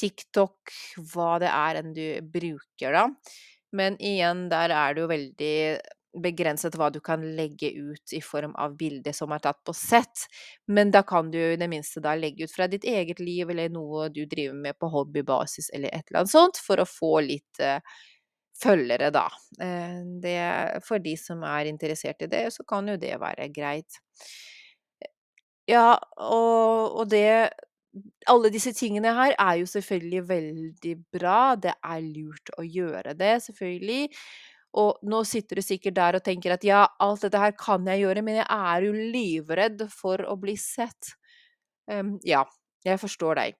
TikTok, 0.00 0.74
hva 1.12 1.38
det 1.42 1.52
er 1.52 1.80
enn 1.80 1.94
du 1.96 2.04
bruker, 2.32 2.96
da. 2.96 3.06
Men 3.76 3.96
igjen, 4.02 4.48
der 4.50 4.72
er 4.74 4.94
det 4.94 5.04
jo 5.04 5.10
veldig 5.10 5.56
begrenset 6.18 6.74
hva 6.78 6.88
du 6.90 6.98
kan 7.04 7.22
legge 7.36 7.70
ut 7.70 8.12
i 8.16 8.20
form 8.24 8.54
av 8.58 8.74
bilder 8.78 9.14
som 9.14 9.30
er 9.32 9.42
tatt 9.44 9.60
på 9.66 9.74
sett, 9.76 10.26
men 10.66 10.90
da 10.90 11.04
kan 11.06 11.30
du 11.30 11.38
i 11.38 11.58
det 11.60 11.68
minste 11.70 12.02
da 12.02 12.16
legge 12.18 12.48
ut 12.48 12.54
fra 12.54 12.66
ditt 12.70 12.84
eget 12.88 13.22
liv 13.22 13.50
eller 13.50 13.70
noe 13.70 14.08
du 14.10 14.24
driver 14.26 14.58
med 14.58 14.78
på 14.78 14.90
hobbybasis 14.90 15.70
eller 15.74 15.94
et 15.94 16.10
eller 16.10 16.24
annet 16.24 16.34
sånt, 16.34 16.58
for 16.64 16.82
å 16.82 16.88
få 16.88 17.12
litt 17.28 17.62
uh, 17.62 17.78
følgere, 18.60 19.12
da. 19.14 19.28
Uh, 19.62 20.02
det, 20.22 20.38
for 20.86 21.02
de 21.02 21.14
som 21.20 21.44
er 21.46 21.70
interessert 21.70 22.26
i 22.26 22.30
det, 22.32 22.48
så 22.56 22.66
kan 22.66 22.90
jo 22.90 22.98
det 23.00 23.14
være 23.22 23.46
greit. 23.54 24.02
Ja, 25.70 25.94
og, 26.18 26.98
og 26.98 27.10
det 27.12 27.52
alle 28.30 28.50
disse 28.54 28.72
tingene 28.76 29.12
her 29.16 29.34
er 29.34 29.58
jo 29.60 29.66
selvfølgelig 29.70 30.22
veldig 30.28 30.94
bra. 31.16 31.40
Det 31.58 31.74
er 31.74 32.06
lurt 32.06 32.52
å 32.58 32.64
gjøre 32.66 33.16
det, 33.18 33.34
selvfølgelig. 33.48 34.04
Og 34.80 35.02
nå 35.10 35.24
sitter 35.26 35.58
du 35.58 35.64
sikkert 35.66 35.96
der 35.98 36.18
og 36.20 36.24
tenker 36.26 36.54
at 36.54 36.64
ja, 36.66 36.84
alt 37.02 37.26
dette 37.26 37.40
her 37.42 37.56
kan 37.58 37.86
jeg 37.90 38.04
gjøre, 38.04 38.22
men 38.26 38.38
jeg 38.38 38.46
er 38.46 38.86
jo 38.86 38.92
livredd 39.16 39.84
for 39.90 40.22
å 40.22 40.36
bli 40.38 40.54
sett. 40.60 41.16
Um, 41.90 42.18
ja, 42.26 42.44
jeg 42.86 43.00
forstår 43.02 43.40
deg. 43.40 43.58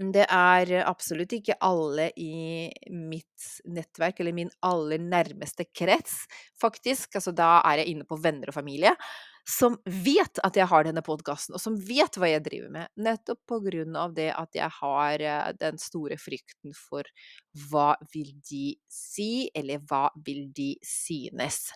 Det 0.00 0.24
er 0.32 0.70
absolutt 0.88 1.32
ikke 1.36 1.58
alle 1.64 2.10
i 2.20 2.68
mitt 2.92 3.48
nettverk, 3.68 4.20
eller 4.20 4.36
min 4.36 4.52
aller 4.64 5.00
nærmeste 5.02 5.66
krets, 5.76 6.22
faktisk, 6.60 7.16
altså 7.18 7.34
da 7.36 7.58
er 7.68 7.82
jeg 7.82 7.96
inne 7.96 8.06
på 8.08 8.20
venner 8.20 8.52
og 8.52 8.56
familie, 8.56 8.94
som 9.50 9.76
vet 9.84 10.40
at 10.46 10.56
jeg 10.56 10.68
har 10.70 10.86
denne 10.86 11.02
podkasten, 11.04 11.56
og 11.56 11.62
som 11.62 11.76
vet 11.86 12.16
hva 12.18 12.30
jeg 12.30 12.44
driver 12.46 12.70
med, 12.74 12.92
nettopp 13.00 13.40
på 13.50 13.58
grunn 13.66 13.98
av 13.98 14.14
det 14.16 14.30
at 14.34 14.56
jeg 14.56 14.70
har 14.78 15.24
eh, 15.26 15.50
den 15.60 15.80
store 15.82 16.18
frykten 16.20 16.74
for 16.76 17.08
hva 17.68 17.92
vil 18.14 18.32
de 18.46 18.74
si, 18.92 19.48
eller 19.54 19.82
hva 19.90 20.06
vil 20.24 20.46
de 20.56 20.72
synes. 20.86 21.66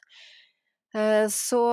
Eh, 0.94 1.26
så 1.32 1.64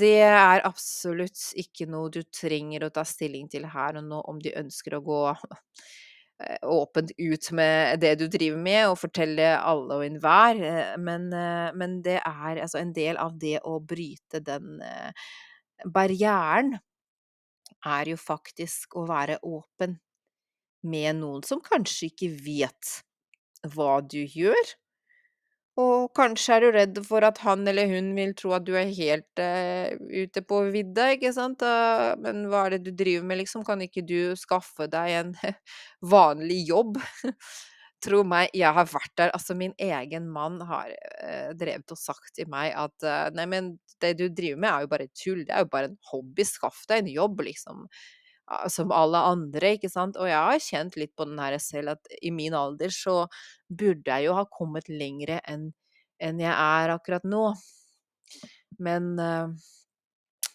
det 0.00 0.16
er 0.26 0.64
absolutt 0.66 1.50
ikke 1.60 1.86
noe 1.90 2.10
du 2.12 2.22
trenger 2.26 2.86
å 2.86 2.94
ta 2.94 3.04
stilling 3.06 3.48
til 3.52 3.68
her 3.70 4.00
og 4.00 4.08
nå 4.08 4.22
om 4.32 4.40
de 4.42 4.56
ønsker 4.58 4.96
å 4.96 5.04
gå 5.04 5.20
åpent 6.62 7.12
ut 7.18 7.50
med 7.56 8.00
det 8.02 8.14
du 8.20 8.26
driver 8.28 8.60
med, 8.60 8.82
og 8.90 8.98
fortelle 9.00 9.52
alle 9.58 9.98
og 9.98 10.06
enhver, 10.06 10.60
eh, 10.70 10.94
men, 10.98 11.28
eh, 11.32 11.70
men 11.76 12.00
det 12.06 12.18
er 12.20 12.62
altså 12.62 12.80
en 12.80 12.94
del 12.96 13.20
av 13.20 13.38
det 13.40 13.58
å 13.64 13.78
bryte 13.80 14.42
den 14.44 14.80
barrieren 15.88 16.74
er 17.86 18.10
jo 18.12 18.18
faktisk 18.20 18.96
å 19.00 19.06
være 19.08 19.38
åpen 19.46 19.96
med 20.84 21.20
noen 21.20 21.44
som 21.46 21.62
kanskje 21.64 22.10
ikke 22.10 22.30
vet 22.44 22.92
hva 23.74 24.00
du 24.04 24.20
gjør, 24.24 24.74
og 25.78 26.10
kanskje 26.18 26.56
er 26.56 26.64
du 26.64 26.68
redd 26.74 27.00
for 27.06 27.24
at 27.26 27.38
han 27.44 27.62
eller 27.70 27.88
hun 27.92 28.10
vil 28.16 28.32
tro 28.38 28.52
at 28.56 28.66
du 28.66 28.72
er 28.78 28.90
helt 28.90 29.42
uh, 29.42 29.94
ute 30.10 30.42
på 30.42 30.62
vidda, 30.74 31.12
ikke 31.14 31.32
sant, 31.36 31.62
uh, 31.62 32.16
men 32.20 32.46
hva 32.50 32.66
er 32.66 32.76
det 32.76 32.88
du 32.88 32.92
driver 33.04 33.28
med, 33.28 33.40
liksom, 33.44 33.64
kan 33.66 33.82
ikke 33.84 34.02
du 34.06 34.34
skaffe 34.38 34.88
deg 34.90 35.16
en 35.20 35.34
vanlig 36.14 36.64
jobb? 36.72 36.98
Tro 38.00 38.22
meg, 38.24 38.48
jeg 38.56 38.72
har 38.72 38.86
vært 38.88 39.12
der. 39.20 39.30
Altså, 39.36 39.52
min 39.52 39.74
egen 39.76 40.30
mann 40.32 40.56
har 40.64 40.88
uh, 41.20 41.50
drevet 41.60 41.92
og 41.92 42.00
sagt 42.00 42.32
til 42.38 42.48
meg 42.50 42.72
at 42.72 43.34
nei, 43.36 43.44
men 43.50 43.74
det 44.00 44.14
du 44.16 44.24
driver 44.32 44.62
med 44.62 44.70
er 44.72 44.86
jo 44.86 44.92
bare 44.94 45.10
tull, 45.12 45.42
det 45.44 45.52
er 45.52 45.66
jo 45.66 45.72
bare 45.74 45.90
en 45.90 45.98
hobby, 46.10 46.46
skaff 46.48 46.86
deg 46.88 47.04
en 47.04 47.12
jobb, 47.12 47.44
liksom 47.44 47.84
som 48.72 48.92
alle 48.94 49.20
andre, 49.30 49.74
ikke 49.76 49.90
sant. 49.92 50.18
Og 50.18 50.28
jeg 50.30 50.38
har 50.38 50.64
kjent 50.64 50.96
litt 50.98 51.12
på 51.18 51.26
den 51.28 51.38
her 51.42 51.56
selv, 51.62 51.94
at 51.96 52.14
i 52.22 52.32
min 52.34 52.56
alder 52.56 52.92
så 52.94 53.24
burde 53.68 54.10
jeg 54.10 54.26
jo 54.26 54.36
ha 54.38 54.46
kommet 54.50 54.90
lengre 54.90 55.40
enn 55.48 55.70
enn 56.20 56.40
jeg 56.42 56.52
er 56.52 56.92
akkurat 56.92 57.24
nå. 57.24 57.44
Men 58.84 59.14
uh, 59.16 59.48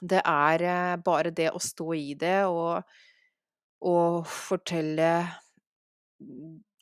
det 0.02 0.22
er 0.22 0.66
uh, 0.66 0.98
bare 1.02 1.34
det 1.34 1.50
å 1.50 1.62
stå 1.62 1.88
i 1.98 2.14
det 2.20 2.44
og, 2.46 2.86
og 3.82 4.28
fortelle 4.30 5.10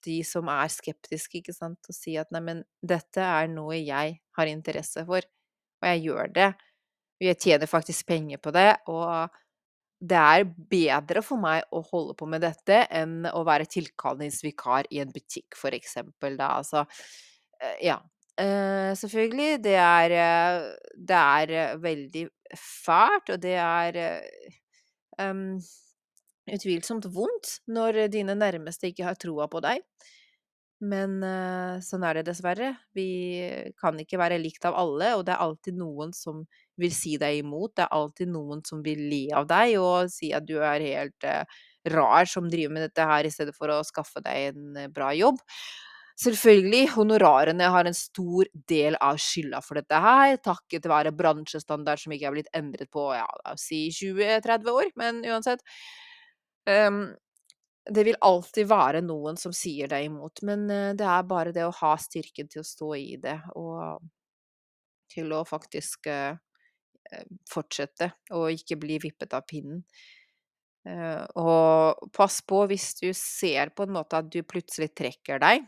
de 0.03 0.17
som 0.27 0.50
er 0.51 0.72
skeptiske, 0.72 1.39
ikke 1.39 1.55
sant, 1.55 1.79
og 1.88 1.96
si 1.96 2.17
at 2.20 2.32
neimen, 2.36 2.60
dette 2.84 3.24
er 3.24 3.48
noe 3.51 3.79
jeg 3.79 4.17
har 4.36 4.51
interesse 4.51 5.05
for, 5.08 5.24
og 5.79 5.88
jeg 5.88 6.03
gjør 6.10 6.34
det. 6.36 6.50
Jeg 7.24 7.39
tjener 7.39 7.72
faktisk 7.72 8.10
penger 8.10 8.41
på 8.43 8.51
det, 8.51 8.67
og 8.91 9.32
det 10.03 10.19
er 10.19 10.48
bedre 10.72 11.22
for 11.24 11.39
meg 11.39 11.63
å 11.72 11.79
holde 11.88 12.15
på 12.19 12.27
med 12.29 12.43
dette 12.43 12.81
enn 12.91 13.24
å 13.29 13.43
være 13.48 13.69
tilkallingsvikar 13.72 14.89
i 14.91 15.00
en 15.03 15.13
butikk, 15.13 15.55
for 15.55 15.75
eksempel, 15.75 16.36
da. 16.39 16.50
Altså, 16.60 16.83
eh, 17.60 17.77
ja. 17.88 18.00
Eh, 18.39 18.91
selvfølgelig, 18.98 19.62
det 19.62 19.77
er 19.77 20.15
eh, 20.17 20.63
Det 20.98 21.22
er 21.22 21.77
veldig 21.77 22.25
fælt, 22.57 23.29
og 23.29 23.39
det 23.41 23.55
er 23.62 24.00
um, 25.22 25.60
utvilsomt 26.50 27.07
vondt 27.13 27.60
når 27.67 28.07
dine 28.13 28.36
nærmeste 28.38 28.89
ikke 28.89 29.07
har 29.07 29.17
troa 29.17 29.48
på 29.48 29.62
deg. 29.63 29.81
Men 30.84 31.20
uh, 31.24 31.80
sånn 31.84 32.04
er 32.04 32.18
det 32.20 32.25
dessverre. 32.28 32.74
Vi 32.98 33.08
kan 33.80 33.96
ikke 34.02 34.20
være 34.20 34.40
likt 34.42 34.66
av 34.68 34.75
alle, 34.80 35.13
og 35.16 35.24
det 35.28 35.36
er 35.36 35.44
alltid 35.46 35.78
noen 35.80 36.12
som 36.18 36.42
vil 36.82 36.92
si 36.96 37.13
deg 37.22 37.40
imot. 37.40 37.75
Det 37.78 37.86
er 37.86 37.96
alltid 37.96 38.34
noen 38.34 38.63
som 38.68 38.82
vil 38.84 39.00
le 39.12 39.24
av 39.38 39.48
deg 39.48 39.78
og 39.80 40.12
si 40.12 40.34
at 40.36 40.48
du 40.50 40.58
er 40.60 40.84
helt 40.84 41.30
uh, 41.30 41.63
rar 41.94 42.28
som 42.28 42.50
driver 42.52 42.75
med 42.75 42.88
dette 42.90 43.08
her, 43.08 43.24
i 43.24 43.32
stedet 43.32 43.56
for 43.56 43.72
å 43.72 43.80
skaffe 43.88 44.24
deg 44.25 44.52
en 44.52 44.78
uh, 44.82 44.92
bra 44.92 45.13
jobb. 45.16 45.40
Selvfølgelig, 46.20 46.92
honorarene 46.94 47.72
har 47.74 47.88
en 47.90 47.96
stor 47.98 48.50
del 48.70 48.98
av 49.02 49.18
skylda 49.22 49.63
for 49.66 49.80
dette 49.80 49.98
her, 50.04 50.36
takket 50.46 50.86
være 50.90 51.16
bransjestandard 51.18 52.02
som 52.04 52.13
ikke 52.13 52.28
er 52.30 52.36
blitt 52.36 52.52
endret 52.54 52.92
på 52.94 53.08
ja, 53.16 53.25
si 53.58 53.88
20-30 53.96 54.70
år, 54.75 54.92
men 55.00 55.24
uansett. 55.25 55.63
Um, 56.70 57.08
det 57.90 58.06
vil 58.08 58.20
alltid 58.24 58.68
være 58.70 59.04
noen 59.04 59.38
som 59.40 59.54
sier 59.56 59.90
deg 59.92 60.08
imot, 60.08 60.44
men 60.48 60.66
uh, 60.72 60.92
det 60.98 61.08
er 61.08 61.30
bare 61.30 61.54
det 61.56 61.66
å 61.68 61.75
ha 61.82 61.94
styrken 62.00 62.50
til 62.52 62.63
å 62.63 62.68
stå 62.68 62.90
i 63.00 63.18
det, 63.24 63.38
og 63.60 64.04
til 65.13 65.34
å 65.36 65.44
faktisk 65.46 66.10
uh, 66.10 66.36
fortsette 67.50 68.10
og 68.34 68.52
ikke 68.56 68.80
bli 68.82 69.00
vippet 69.04 69.36
av 69.36 69.46
pinnen. 69.48 69.84
Og 71.40 72.10
pass 72.12 72.42
på 72.44 72.58
hvis 72.68 72.90
du 72.98 73.06
ser 73.16 73.70
på 73.72 73.86
en 73.86 73.94
måte 73.96 74.18
at 74.20 74.28
du 74.28 74.42
plutselig 74.44 74.90
trekker 74.98 75.40
deg. 75.40 75.62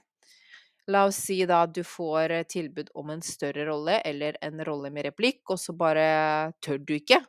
La 0.91 1.05
oss 1.07 1.21
si 1.27 1.37
da 1.47 1.61
at 1.63 1.71
du 1.75 1.85
får 1.87 2.33
tilbud 2.51 2.91
om 2.99 3.13
en 3.13 3.23
større 3.23 3.63
rolle 3.69 4.01
eller 4.05 4.35
en 4.43 4.59
rolle 4.67 4.91
med 4.93 5.07
replikk, 5.07 5.41
og 5.49 5.61
så 5.61 5.73
bare 5.77 6.51
tør 6.61 6.81
du 6.83 6.97
ikke. 6.97 7.21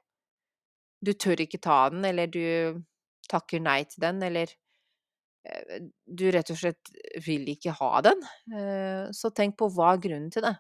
Du 1.01 1.13
tør 1.13 1.41
ikke 1.45 1.61
ta 1.63 1.87
den, 1.93 2.05
eller 2.09 2.27
du 2.27 2.83
takker 3.31 3.63
nei 3.63 3.83
til 3.89 4.03
den, 4.05 4.23
eller 4.27 4.51
eh, 4.51 4.57
du 6.07 6.29
rett 6.35 6.51
og 6.53 6.59
slett 6.61 6.93
vil 7.27 7.47
ikke 7.53 7.75
ha 7.79 8.03
den, 8.07 8.23
eh, 8.53 9.07
så 9.15 9.33
tenk 9.35 9.57
på 9.61 9.71
hva 9.73 9.95
er 9.95 10.03
grunnen 10.03 10.31
til 10.35 10.47
det. 10.47 10.57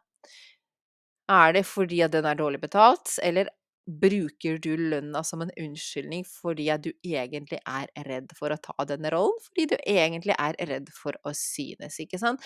Er 1.31 1.55
det 1.57 1.65
fordi 1.67 2.03
at 2.07 2.15
den 2.15 2.27
er 2.29 2.39
dårlig 2.39 2.61
betalt, 2.63 3.17
eller 3.23 3.51
bruker 3.87 4.59
du 4.63 4.73
lønna 4.79 5.23
som 5.27 5.45
en 5.45 5.53
unnskyldning 5.63 6.25
fordi 6.27 6.67
at 6.75 6.83
du 6.83 6.91
egentlig 7.07 7.61
er 7.63 7.91
redd 8.09 8.33
for 8.39 8.51
å 8.51 8.59
ta 8.63 8.87
denne 8.89 9.11
rollen? 9.15 9.39
Fordi 9.47 9.69
du 9.73 9.77
egentlig 9.83 10.35
er 10.39 10.59
redd 10.71 10.91
for 10.95 11.19
å 11.27 11.35
synes, 11.35 11.99
ikke 12.03 12.21
sant? 12.23 12.43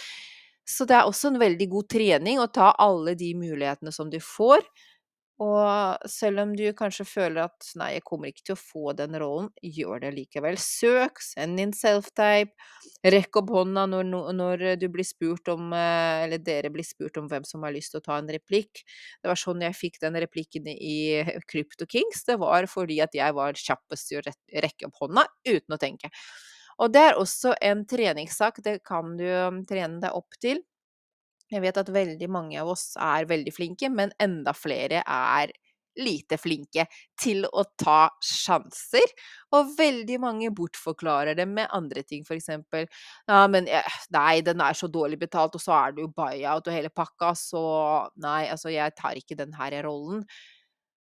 Så 0.69 0.87
det 0.89 0.97
er 0.97 1.09
også 1.09 1.33
en 1.33 1.41
veldig 1.41 1.69
god 1.73 1.89
trening 1.93 2.41
å 2.41 2.51
ta 2.53 2.71
alle 2.79 3.17
de 3.19 3.33
mulighetene 3.37 3.93
som 3.93 4.11
du 4.13 4.21
får, 4.23 4.63
og 5.41 6.03
selv 6.11 6.43
om 6.43 6.51
du 6.53 6.67
kanskje 6.77 7.07
føler 7.09 7.47
at 7.47 7.71
'nei, 7.81 7.95
jeg 7.95 8.05
kommer 8.05 8.29
ikke 8.29 8.45
til 8.51 8.55
å 8.57 8.61
få 8.61 8.93
den 8.99 9.17
rollen', 9.23 9.49
gjør 9.65 10.03
det 10.03 10.11
likevel. 10.19 10.59
Søk, 10.61 11.23
send 11.25 11.63
inn 11.63 11.73
self-tape, 11.73 12.53
rekk 13.09 13.41
opp 13.41 13.49
hånda 13.55 13.87
når, 13.89 14.11
når 14.37 14.65
du 14.83 14.87
blir 14.93 15.09
spurt 15.09 15.49
om 15.49 15.73
eh, 15.73 16.27
eller 16.27 16.45
dere 16.45 16.73
blir 16.75 16.85
spurt 16.85 17.17
om 17.17 17.31
hvem 17.31 17.47
som 17.49 17.65
har 17.65 17.73
lyst 17.73 17.95
til 17.95 18.03
å 18.03 18.07
ta 18.11 18.19
en 18.21 18.29
replikk. 18.29 18.85
Det 19.23 19.33
var 19.33 19.41
sånn 19.41 19.65
jeg 19.65 19.79
fikk 19.79 20.01
den 20.05 20.21
replikken 20.21 20.69
i 20.69 21.25
Crypto 21.51 21.89
Kings. 21.89 22.27
Det 22.29 22.37
var 22.41 22.69
fordi 22.69 23.01
at 23.01 23.17
jeg 23.17 23.37
var 23.37 23.57
kjappest 23.57 24.13
til 24.13 24.21
å 24.21 24.37
rekke 24.67 24.91
opp 24.91 25.01
hånda 25.07 25.25
uten 25.49 25.77
å 25.77 25.81
tenke. 25.81 26.13
Og 26.81 26.93
det 26.93 27.01
er 27.11 27.19
også 27.21 27.55
en 27.65 27.83
treningssak, 27.89 28.63
det 28.65 28.81
kan 28.89 29.17
du 29.19 29.27
um, 29.29 29.61
trene 29.69 30.01
deg 30.01 30.17
opp 30.17 30.37
til. 30.41 30.63
Jeg 31.51 31.63
vet 31.65 31.81
at 31.83 31.91
veldig 31.95 32.29
mange 32.31 32.61
av 32.63 32.71
oss 32.75 32.93
er 33.01 33.27
veldig 33.31 33.53
flinke, 33.55 33.91
men 33.93 34.13
enda 34.23 34.55
flere 34.57 35.03
er 35.07 35.53
lite 36.01 36.37
flinke 36.39 36.85
til 37.21 37.43
å 37.51 37.65
ta 37.81 38.07
sjanser, 38.25 39.11
og 39.57 39.73
veldig 39.77 40.21
mange 40.23 40.51
bortforklarer 40.55 41.35
det 41.37 41.47
med 41.51 41.67
andre 41.75 42.05
ting, 42.07 42.23
eksempel 42.31 42.87
ja, 42.87 43.41
men 43.51 43.67
nei, 44.15 44.41
den 44.47 44.63
er 44.63 44.79
så 44.79 44.89
dårlig 44.89 45.19
betalt, 45.21 45.59
og 45.59 45.65
så 45.65 45.75
er 45.81 45.97
det 45.97 46.07
jo 46.07 46.13
buyout 46.15 46.71
og 46.71 46.77
hele 46.77 46.93
pakka, 46.95 47.33
så 47.37 47.65
nei, 48.23 48.45
altså, 48.55 48.71
jeg 48.73 48.95
tar 48.97 49.19
ikke 49.19 49.39
den 49.43 49.53
her 49.59 49.81
rollen. 49.89 50.23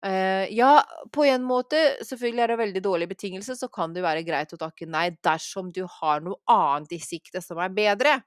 Uh, 0.06 0.46
ja, 0.54 0.84
på 1.12 1.24
en 1.26 1.42
måte, 1.48 1.80
selvfølgelig 2.06 2.42
er 2.44 2.52
det 2.52 2.58
veldig 2.60 2.82
dårlige 2.86 3.10
betingelser, 3.16 3.56
så 3.58 3.70
kan 3.74 3.94
det 3.96 4.04
være 4.06 4.22
greit 4.28 4.52
å 4.54 4.60
takke 4.62 4.86
nei 4.86 5.08
dersom 5.26 5.72
du 5.74 5.82
har 5.90 6.22
noe 6.22 6.38
annet 6.52 6.94
i 6.94 7.00
sikte 7.02 7.42
som 7.42 7.58
er 7.64 7.74
bedre. 7.74 8.20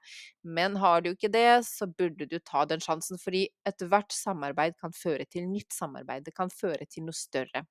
Men 0.43 0.75
har 0.81 1.05
du 1.05 1.13
ikke 1.13 1.31
det, 1.31 1.61
så 1.69 1.87
burde 1.87 2.27
du 2.27 2.35
ta 2.43 2.65
den 2.67 2.83
sjansen, 2.83 3.21
fordi 3.21 3.45
ethvert 3.69 4.11
samarbeid 4.11 4.75
kan 4.81 4.91
føre 4.95 5.23
til 5.31 5.47
nytt 5.47 5.71
samarbeid. 5.71 6.27
Det 6.27 6.35
kan 6.35 6.51
føre 6.51 6.83
til 6.89 7.07
noe 7.07 7.15
større. 7.15 7.63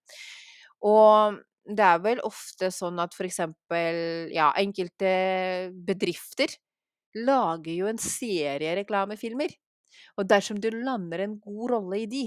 Og 0.88 1.36
det 1.68 1.84
er 1.84 2.00
vel 2.00 2.24
ofte 2.24 2.72
sånn 2.72 3.00
at 3.04 3.12
for 3.12 3.28
eksempel, 3.28 4.00
ja, 4.32 4.48
enkelte 4.56 5.12
bedrifter 5.84 6.56
lager 7.18 7.74
jo 7.74 7.92
en 7.92 8.00
serie 8.00 8.72
reklamefilmer. 8.80 9.52
Og 10.16 10.28
dersom 10.32 10.60
du 10.62 10.70
lander 10.72 11.26
en 11.26 11.38
god 11.42 11.70
rolle 11.76 12.04
i 12.04 12.08
de, 12.10 12.24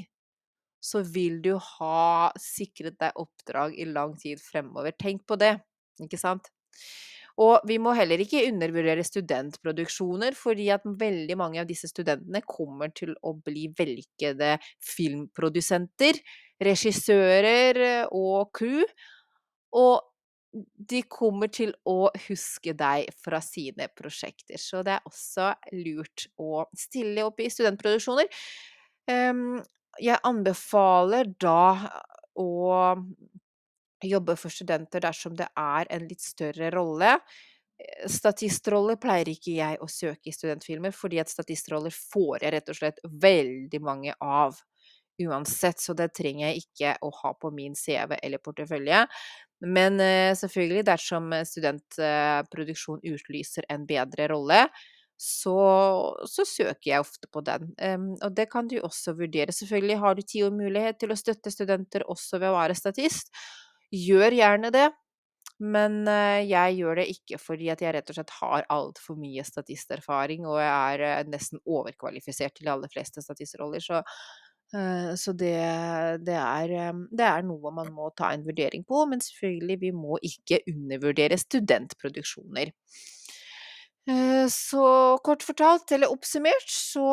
så 0.82 1.04
vil 1.06 1.40
du 1.46 1.54
ha 1.56 2.32
sikret 2.42 2.98
deg 3.02 3.22
oppdrag 3.22 3.78
i 3.78 3.86
lang 3.90 4.16
tid 4.20 4.42
fremover. 4.42 4.96
Tenk 4.98 5.24
på 5.30 5.38
det, 5.40 5.56
ikke 6.02 6.20
sant? 6.20 6.50
Og 7.42 7.64
vi 7.68 7.78
må 7.82 7.94
heller 7.96 8.22
ikke 8.22 8.44
undervurdere 8.50 9.06
studentproduksjoner, 9.08 10.36
fordi 10.38 10.68
at 10.74 10.84
veldig 10.86 11.38
mange 11.40 11.62
av 11.62 11.70
disse 11.70 11.90
studentene 11.90 12.44
kommer 12.44 12.92
til 12.94 13.16
å 13.24 13.34
bli 13.38 13.70
vellykkede 13.78 14.58
filmprodusenter, 14.92 16.20
regissører 16.62 17.82
og 18.12 18.52
crew. 18.58 18.84
Og 19.80 20.02
de 20.52 21.02
kommer 21.08 21.48
til 21.54 21.72
å 21.88 22.12
huske 22.28 22.74
deg 22.76 23.08
fra 23.24 23.40
sine 23.44 23.88
prosjekter, 23.96 24.60
så 24.60 24.82
det 24.84 24.98
er 24.98 25.08
også 25.08 25.54
lurt 25.78 26.28
å 26.42 26.66
stille 26.78 27.24
opp 27.24 27.40
i 27.40 27.48
studentproduksjoner. 27.54 28.28
Um, 29.08 29.62
jeg 30.00 30.22
anbefaler 30.24 31.34
da 31.42 31.90
å 32.40 32.50
jobbe 34.02 34.36
for 34.40 34.54
studenter 34.54 35.04
dersom 35.04 35.36
det 35.38 35.48
er 35.58 35.90
en 35.94 36.08
litt 36.08 36.24
større 36.24 36.72
rolle. 36.74 37.18
Eh, 37.82 38.08
statistroller 38.10 39.00
pleier 39.02 39.30
ikke 39.32 39.56
jeg 39.58 39.80
å 39.82 39.90
søke 39.90 40.32
i 40.32 40.36
studentfilmer, 40.36 40.96
fordi 40.96 41.22
at 41.22 41.32
statistroller 41.32 41.94
får 41.94 42.46
jeg 42.46 42.56
rett 42.56 42.74
og 42.74 42.80
slett 42.80 43.02
veldig 43.06 43.82
mange 43.84 44.16
av 44.18 44.58
uansett, 45.22 45.80
så 45.80 45.94
det 45.94 46.10
trenger 46.18 46.48
jeg 46.48 46.64
ikke 46.64 46.96
å 47.06 47.12
ha 47.22 47.34
på 47.38 47.52
min 47.54 47.76
CV 47.78 48.16
eller 48.22 48.42
portefølje. 48.42 49.04
Men 49.62 50.00
uh, 50.02 50.32
selvfølgelig, 50.34 50.88
dersom 50.88 51.30
studentproduksjon 51.46 53.04
utlyser 53.12 53.68
en 53.70 53.86
bedre 53.86 54.32
rolle, 54.32 54.64
så, 55.22 55.58
så, 56.26 56.44
søker 56.50 56.88
jeg 56.88 57.04
ofte 57.04 57.30
på 57.30 57.44
den. 57.46 57.70
Um, 57.78 58.08
og 58.26 58.34
det 58.34 58.48
kan 58.50 58.70
du 58.70 58.80
også 58.82 59.14
vurdere. 59.20 59.54
Selvfølgelig 59.54 60.00
har 60.02 60.18
du 60.18 60.22
tid 60.26 60.48
og 60.48 60.56
mulighet 60.58 60.98
til 61.02 61.14
å 61.14 61.20
støtte 61.20 61.54
studenter 61.54 62.08
også 62.10 62.40
ved 62.42 62.50
å 62.50 62.58
være 62.58 62.78
statist. 62.80 63.30
Gjør 63.94 64.34
gjerne 64.40 64.72
det. 64.74 64.88
Men 65.62 66.00
uh, 66.10 66.42
jeg 66.42 66.80
gjør 66.80 67.04
det 67.04 67.08
ikke 67.14 67.38
fordi 67.38 67.70
at 67.70 67.84
jeg 67.86 67.94
rett 67.94 68.10
og 68.10 68.18
slett 68.18 68.34
har 68.40 68.66
altfor 68.74 69.20
mye 69.22 69.46
statisterfaring, 69.46 70.48
og 70.50 70.58
jeg 70.58 70.96
er 70.96 71.06
uh, 71.22 71.30
nesten 71.30 71.62
overkvalifisert 71.70 72.58
til 72.58 72.66
de 72.66 72.74
aller 72.74 72.90
fleste 72.90 73.22
statistroller. 73.22 73.86
Så, 73.86 74.02
uh, 74.74 75.14
så 75.14 75.38
det, 75.38 75.54
det, 76.26 76.40
er, 76.42 76.98
det, 77.14 77.30
er, 77.30 77.46
noe 77.46 77.78
man 77.78 77.94
må 77.94 78.10
ta 78.18 78.34
en 78.34 78.50
vurdering 78.50 78.90
på. 78.90 79.06
Men 79.14 79.22
selvfølgelig, 79.22 79.82
vi 79.86 79.94
må 80.02 80.18
ikke 80.34 80.64
undervurdere 80.74 81.38
studentproduksjoner. 81.46 82.74
Eh, 84.10 84.48
så 84.50 85.18
kort 85.24 85.44
fortalt, 85.46 85.92
eller 85.92 86.12
oppsummert, 86.12 86.70
så 86.70 87.06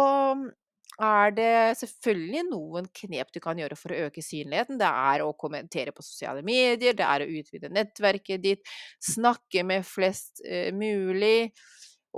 er 0.99 1.35
det 1.37 1.51
selvfølgelig 1.79 2.45
noen 2.49 2.89
knep 3.01 3.31
du 3.35 3.39
kan 3.45 3.59
gjøre 3.61 3.77
for 3.79 3.95
å 3.95 4.07
øke 4.09 4.25
synligheten. 4.25 4.81
Det 4.81 4.89
er 4.89 5.23
å 5.23 5.35
kommentere 5.39 5.93
på 5.95 6.03
sosiale 6.03 6.43
medier, 6.47 6.97
det 6.97 7.07
er 7.07 7.23
å 7.25 7.29
utvide 7.39 7.71
nettverket 7.71 8.43
ditt, 8.43 8.73
snakke 9.05 9.63
med 9.69 9.87
flest 9.87 10.43
uh, 10.49 10.73
mulig, 10.75 11.53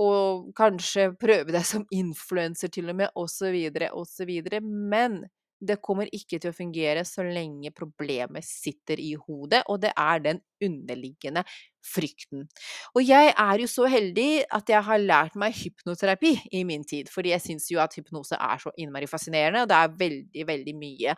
og 0.00 0.54
kanskje 0.56 1.10
prøve 1.20 1.52
deg 1.52 1.66
som 1.66 1.84
influenser 1.92 2.72
til 2.72 2.88
og 2.92 3.00
med, 3.02 3.12
osv., 3.18 3.58
osv. 3.90 4.32
Men 4.62 5.24
det 5.60 5.76
kommer 5.84 6.08
ikke 6.14 6.38
til 6.40 6.50
å 6.50 6.56
fungere 6.56 7.02
så 7.04 7.24
lenge 7.26 7.72
problemet 7.76 8.46
sitter 8.46 9.00
i 9.02 9.12
hodet, 9.18 9.62
og 9.68 9.82
det 9.82 9.92
er 9.92 10.22
den 10.24 10.40
underliggende 10.64 11.42
frykten. 11.84 12.46
Og 12.94 13.04
jeg 13.04 13.32
er 13.32 13.62
jo 13.62 13.68
så 13.70 13.88
heldig 13.88 14.44
at 14.56 14.72
jeg 14.72 14.84
har 14.88 15.02
lært 15.02 15.36
meg 15.40 15.56
hypnoterapi 15.56 16.32
i 16.56 16.62
min 16.68 16.84
tid, 16.88 17.08
fordi 17.12 17.32
jeg 17.34 17.44
syns 17.44 17.70
jo 17.72 17.80
at 17.82 17.96
hypnose 17.96 18.36
er 18.36 18.62
så 18.62 18.72
innmari 18.80 19.08
fascinerende, 19.10 19.64
og 19.64 19.70
det 19.70 19.78
er 19.78 19.98
veldig, 20.04 20.46
veldig 20.52 20.76
mye 20.80 21.16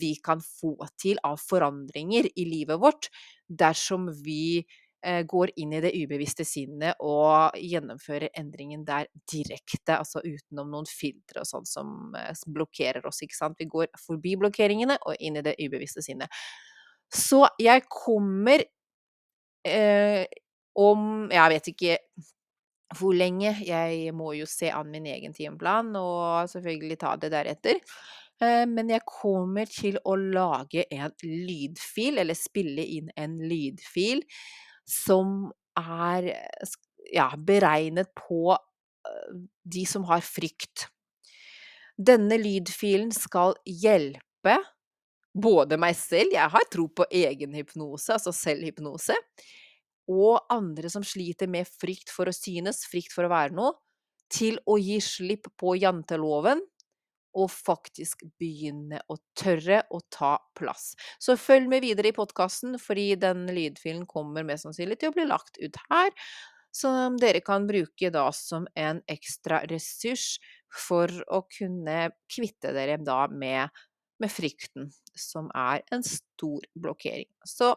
vi 0.00 0.14
kan 0.22 0.42
få 0.42 0.76
til 1.00 1.20
av 1.26 1.38
forandringer 1.42 2.30
i 2.34 2.46
livet 2.48 2.80
vårt 2.82 3.10
dersom 3.50 4.08
vi 4.22 4.62
går 5.26 5.50
inn 5.56 5.72
i 5.72 5.80
det 5.80 5.92
ubevisste 5.96 6.44
sinnet 6.44 6.98
og 7.00 7.56
gjennomfører 7.56 8.34
endringen 8.36 8.82
der 8.84 9.06
direkte, 9.32 9.96
altså 9.96 10.20
utenom 10.20 10.74
noen 10.74 10.88
filtre 10.88 11.40
og 11.40 11.48
sånn 11.48 11.68
som 11.68 12.16
eh, 12.18 12.34
blokkerer 12.52 13.06
oss, 13.08 13.22
ikke 13.24 13.38
sant. 13.38 13.56
Vi 13.60 13.68
går 13.70 13.88
forbi 14.00 14.36
blokkeringene 14.40 14.98
og 15.00 15.16
inn 15.20 15.40
i 15.40 15.44
det 15.46 15.56
ubevisste 15.62 16.04
sinnet. 16.04 16.28
Så 17.10 17.42
jeg 17.58 17.86
kommer 17.90 18.62
eh, 19.66 20.26
om 20.78 21.28
Jeg 21.32 21.50
vet 21.50 21.72
ikke 21.72 21.96
hvor 22.98 23.14
lenge. 23.14 23.54
Jeg 23.66 24.14
må 24.16 24.32
jo 24.38 24.46
se 24.50 24.70
an 24.74 24.90
min 24.90 25.08
egen 25.10 25.34
timeplan 25.34 25.92
og 25.98 26.50
selvfølgelig 26.50 26.98
ta 27.00 27.16
det 27.20 27.32
deretter. 27.32 27.80
Eh, 28.40 28.64
men 28.70 28.90
jeg 28.92 29.04
kommer 29.08 29.68
til 29.70 29.98
å 30.04 30.16
lage 30.16 30.86
en 30.90 31.12
lydfil, 31.22 32.20
eller 32.22 32.38
spille 32.38 32.86
inn 32.98 33.10
en 33.20 33.36
lydfil, 33.50 34.24
som 34.90 35.50
er 35.78 36.32
ja, 37.14 37.30
beregnet 37.36 38.10
på 38.18 38.56
de 39.62 39.84
som 39.88 40.04
har 40.10 40.22
frykt. 40.24 40.88
Denne 42.00 42.38
lydfilen 42.40 43.12
skal 43.14 43.54
hjelpe 43.68 44.56
både 45.30 45.78
meg 45.78 45.94
selv, 45.98 46.32
jeg 46.34 46.52
har 46.52 46.66
tro 46.72 46.88
på 46.90 47.06
egenhypnose, 47.06 48.16
altså 48.16 48.32
selvhypnose, 48.34 49.14
og 50.10 50.40
andre 50.50 50.90
som 50.90 51.04
sliter 51.06 51.46
med 51.50 51.68
frykt 51.70 52.10
for 52.10 52.26
å 52.26 52.34
synes, 52.34 52.82
frykt 52.90 53.14
for 53.14 53.28
å 53.28 53.32
være 53.32 53.54
noe, 53.54 53.76
til 54.30 54.58
å 54.66 54.76
gi 54.78 54.98
slipp 55.02 55.48
på 55.58 55.76
janteloven 55.78 56.62
og 57.36 57.50
faktisk 57.52 58.24
begynne 58.40 59.00
å 59.10 59.16
tørre 59.38 59.82
å 59.94 60.00
ta 60.12 60.36
plass. 60.58 60.92
Så 61.22 61.36
følg 61.40 61.70
med 61.70 61.84
videre 61.86 62.10
i 62.10 62.16
podkasten, 62.16 62.78
fordi 62.82 63.14
den 63.20 63.46
lydfilen 63.54 64.06
kommer 64.10 64.46
mest 64.46 64.66
sannsynlig 64.66 65.00
til 65.00 65.12
å 65.12 65.16
bli 65.18 65.28
lagt 65.30 65.60
ut 65.62 65.78
her, 65.90 66.10
som 66.74 67.16
dere 67.18 67.42
kan 67.42 67.66
bruke 67.66 68.12
da 68.14 68.28
som 68.34 68.66
en 68.78 69.00
ekstra 69.10 69.64
ressurs 69.70 70.36
for 70.86 71.10
å 71.34 71.42
kunne 71.50 72.10
kvitte 72.30 72.70
dere 72.76 72.98
da 73.02 73.24
med 73.32 73.74
med 74.20 74.30
frykten, 74.32 74.90
som 75.16 75.48
er 75.56 75.80
en 75.94 76.02
stor 76.04 76.64
blokkering. 76.78 77.28
Så 77.46 77.72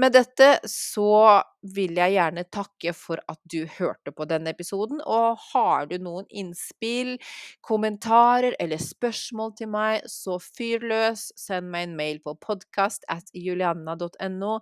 med 0.00 0.14
dette 0.16 0.48
så 0.70 1.42
vil 1.74 1.98
jeg 2.00 2.16
gjerne 2.16 2.46
takke 2.52 2.94
for 2.96 3.20
at 3.30 3.40
du 3.50 3.64
hørte 3.76 4.14
på 4.16 4.26
denne 4.28 4.54
episoden, 4.54 5.02
og 5.04 5.38
har 5.52 5.88
du 5.90 5.98
noen 6.02 6.26
innspill, 6.32 7.16
kommentarer 7.64 8.56
eller 8.60 8.80
spørsmål 8.80 9.54
til 9.60 9.72
meg, 9.76 10.08
så 10.10 10.40
fyr 10.42 10.84
løs, 10.84 11.30
send 11.40 11.70
meg 11.72 11.88
en 11.88 11.96
mail 12.00 12.20
på 12.24 12.36
podkast 12.40 13.06
at 13.12 13.30
julianna.no. 13.36 14.58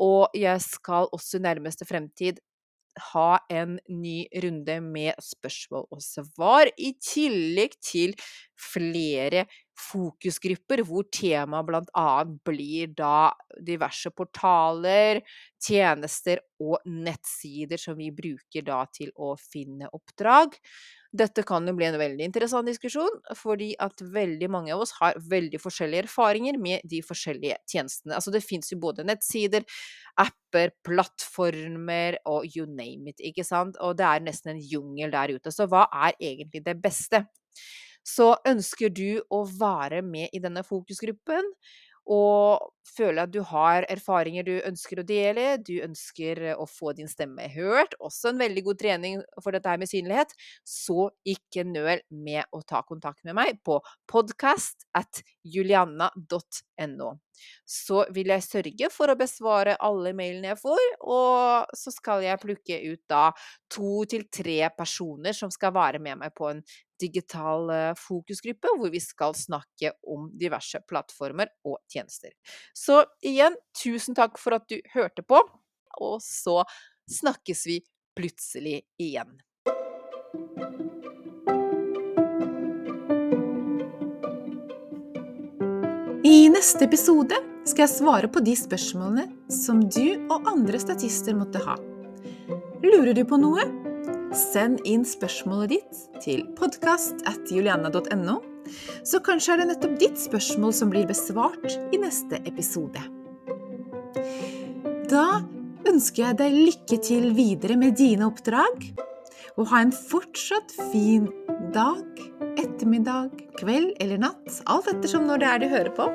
Og 0.00 0.38
jeg 0.38 0.62
skal 0.64 1.10
også 1.12 1.38
i 1.38 1.44
nærmeste 1.44 1.86
fremtid 1.88 2.40
ha 3.12 3.38
en 3.50 3.78
ny 3.88 4.24
runde 4.42 4.76
med 4.82 5.18
spørsmål 5.22 5.86
og 5.94 6.02
svar, 6.04 6.70
i 6.78 6.92
tillegg 7.02 7.76
til 7.84 8.16
flere 8.60 9.46
fokusgrupper 9.80 10.82
hvor 10.86 11.06
temaet 11.12 11.90
annet 11.96 12.36
blir 12.46 12.92
da 12.96 13.30
diverse 13.66 14.12
portaler, 14.14 15.22
tjenester 15.60 16.42
og 16.60 16.78
nettsider 16.86 17.80
som 17.80 17.98
vi 17.98 18.10
bruker 18.14 18.64
da 18.66 18.84
til 18.92 19.12
å 19.16 19.34
finne 19.40 19.90
oppdrag. 19.96 20.56
Dette 21.10 21.42
kan 21.42 21.66
jo 21.66 21.74
bli 21.74 21.88
en 21.88 21.98
veldig 21.98 22.22
interessant 22.28 22.68
diskusjon, 22.70 23.16
fordi 23.34 23.72
at 23.82 23.98
veldig 24.14 24.46
mange 24.52 24.70
av 24.74 24.84
oss 24.84 24.92
har 25.00 25.18
veldig 25.18 25.58
forskjellige 25.58 26.04
erfaringer 26.06 26.60
med 26.62 26.86
de 26.86 27.00
forskjellige 27.02 27.58
tjenestene. 27.66 28.14
Altså 28.14 28.30
det 28.30 28.44
fins 28.46 28.70
jo 28.70 28.78
både 28.82 29.06
nettsider, 29.08 29.66
apper, 30.22 30.70
plattformer 30.86 32.20
og 32.30 32.46
you 32.54 32.68
name 32.68 33.10
it, 33.10 33.18
ikke 33.32 33.46
sant? 33.46 33.80
Og 33.82 33.98
det 33.98 34.06
er 34.06 34.22
nesten 34.28 34.54
en 34.54 34.62
jungel 34.62 35.10
der 35.16 35.34
ute. 35.34 35.50
Så 35.54 35.66
hva 35.70 35.88
er 36.06 36.14
egentlig 36.20 36.62
det 36.68 36.78
beste? 36.82 37.24
Så 38.10 38.32
ønsker 38.48 38.92
du 38.94 39.20
å 39.30 39.44
være 39.46 40.02
med 40.06 40.34
i 40.34 40.42
denne 40.42 40.64
fokusgruppen, 40.66 41.54
og 42.10 42.70
føler 42.96 43.22
at 43.22 43.30
du 43.30 43.38
har 43.46 43.84
erfaringer 43.92 44.46
du 44.46 44.54
ønsker 44.66 44.98
å 45.00 45.06
dele, 45.06 45.44
du 45.62 45.76
ønsker 45.84 46.40
å 46.56 46.66
få 46.66 46.94
din 46.98 47.10
stemme 47.10 47.46
hørt, 47.52 47.94
også 48.02 48.32
en 48.32 48.40
veldig 48.40 48.64
god 48.66 48.80
trening 48.80 49.20
for 49.42 49.54
dette 49.54 49.70
her 49.70 49.78
med 49.80 49.90
synlighet, 49.90 50.34
så 50.66 51.10
ikke 51.28 51.66
nøl 51.68 52.02
med 52.10 52.42
å 52.56 52.62
ta 52.66 52.82
kontakt 52.88 53.22
med 53.28 53.38
meg 53.38 53.60
på 53.66 53.78
podcast 54.10 54.88
at 54.96 55.22
julianna.no. 55.46 57.12
Så 57.68 58.02
vil 58.12 58.34
jeg 58.34 58.44
sørge 58.44 58.90
for 58.92 59.12
å 59.12 59.18
besvare 59.20 59.78
alle 59.80 60.12
mailene 60.16 60.50
jeg 60.50 60.60
får, 60.64 60.82
og 61.06 61.78
så 61.78 61.94
skal 61.94 62.26
jeg 62.26 62.42
plukke 62.42 62.82
ut 62.90 63.04
da 63.08 63.28
to 63.70 64.02
til 64.10 64.26
tre 64.32 64.64
personer 64.76 65.36
som 65.36 65.52
skal 65.52 65.76
være 65.76 66.02
med 66.02 66.24
meg 66.24 66.34
på 66.36 66.50
en 66.50 66.64
digital 67.00 67.70
eh, 67.74 67.92
fokusgruppe, 67.98 68.74
hvor 68.78 68.92
vi 68.92 69.02
skal 69.02 69.36
snakke 69.36 69.94
om 70.06 70.28
diverse 70.38 70.82
plattformer 70.88 71.52
og 71.66 71.80
tjenester. 71.90 72.34
Så 72.76 73.02
igjen, 73.26 73.56
tusen 73.82 74.18
takk 74.18 74.38
for 74.40 74.58
at 74.58 74.68
du 74.70 74.78
hørte 74.94 75.24
på, 75.26 75.40
og 76.00 76.18
så 76.24 76.60
snakkes 77.10 77.66
vi 77.66 77.80
plutselig 78.18 78.82
igjen. 79.00 79.38
I 86.24 86.48
neste 86.52 86.84
episode 86.84 87.36
skal 87.66 87.86
jeg 87.86 87.92
svare 87.92 88.28
på 88.30 88.42
de 88.44 88.52
spørsmålene 88.58 89.26
som 89.52 89.80
du 89.82 90.28
og 90.30 90.48
andre 90.48 90.78
statister 90.82 91.36
måtte 91.36 91.62
ha. 91.64 91.78
Lurer 92.84 93.14
du 93.16 93.24
på 93.28 93.38
noe? 93.40 93.89
Send 94.30 94.84
inn 94.86 95.02
spørsmålet 95.06 95.72
ditt 95.72 96.20
til 96.22 96.44
podkast.juliana.no, 96.58 98.36
så 99.02 99.18
kanskje 99.26 99.56
er 99.56 99.62
det 99.62 99.66
nettopp 99.72 99.96
ditt 99.98 100.20
spørsmål 100.22 100.74
som 100.76 100.92
blir 100.92 101.08
besvart 101.08 101.66
i 101.90 101.98
neste 101.98 102.38
episode. 102.46 103.02
Da 105.10 105.42
ønsker 105.90 106.28
jeg 106.28 106.38
deg 106.38 106.58
lykke 106.60 107.00
til 107.02 107.30
videre 107.34 107.78
med 107.80 107.98
dine 107.98 108.28
oppdrag, 108.30 108.86
og 109.58 109.66
ha 109.72 109.82
en 109.82 109.90
fortsatt 109.90 110.76
fin 110.92 111.26
dag, 111.74 112.06
ettermiddag, 112.54 113.34
kveld 113.58 113.96
eller 113.98 114.22
natt, 114.28 114.62
alt 114.70 114.94
ettersom 114.94 115.26
når 115.26 115.42
det 115.42 115.50
er 115.50 115.62
du 115.62 115.70
hører 115.74 115.94
på. 115.98 116.10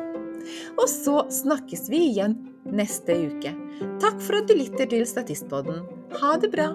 Og 0.80 0.88
så 0.88 1.26
snakkes 1.44 1.90
vi 1.92 2.06
igjen 2.14 2.40
neste 2.72 3.18
uke. 3.28 3.52
Takk 4.00 4.22
for 4.24 4.40
at 4.40 4.48
du 4.48 4.56
lytter 4.56 4.88
til 4.88 5.04
Statistpodden. 5.10 5.84
Ha 6.22 6.38
det 6.40 6.56
bra! 6.56 6.72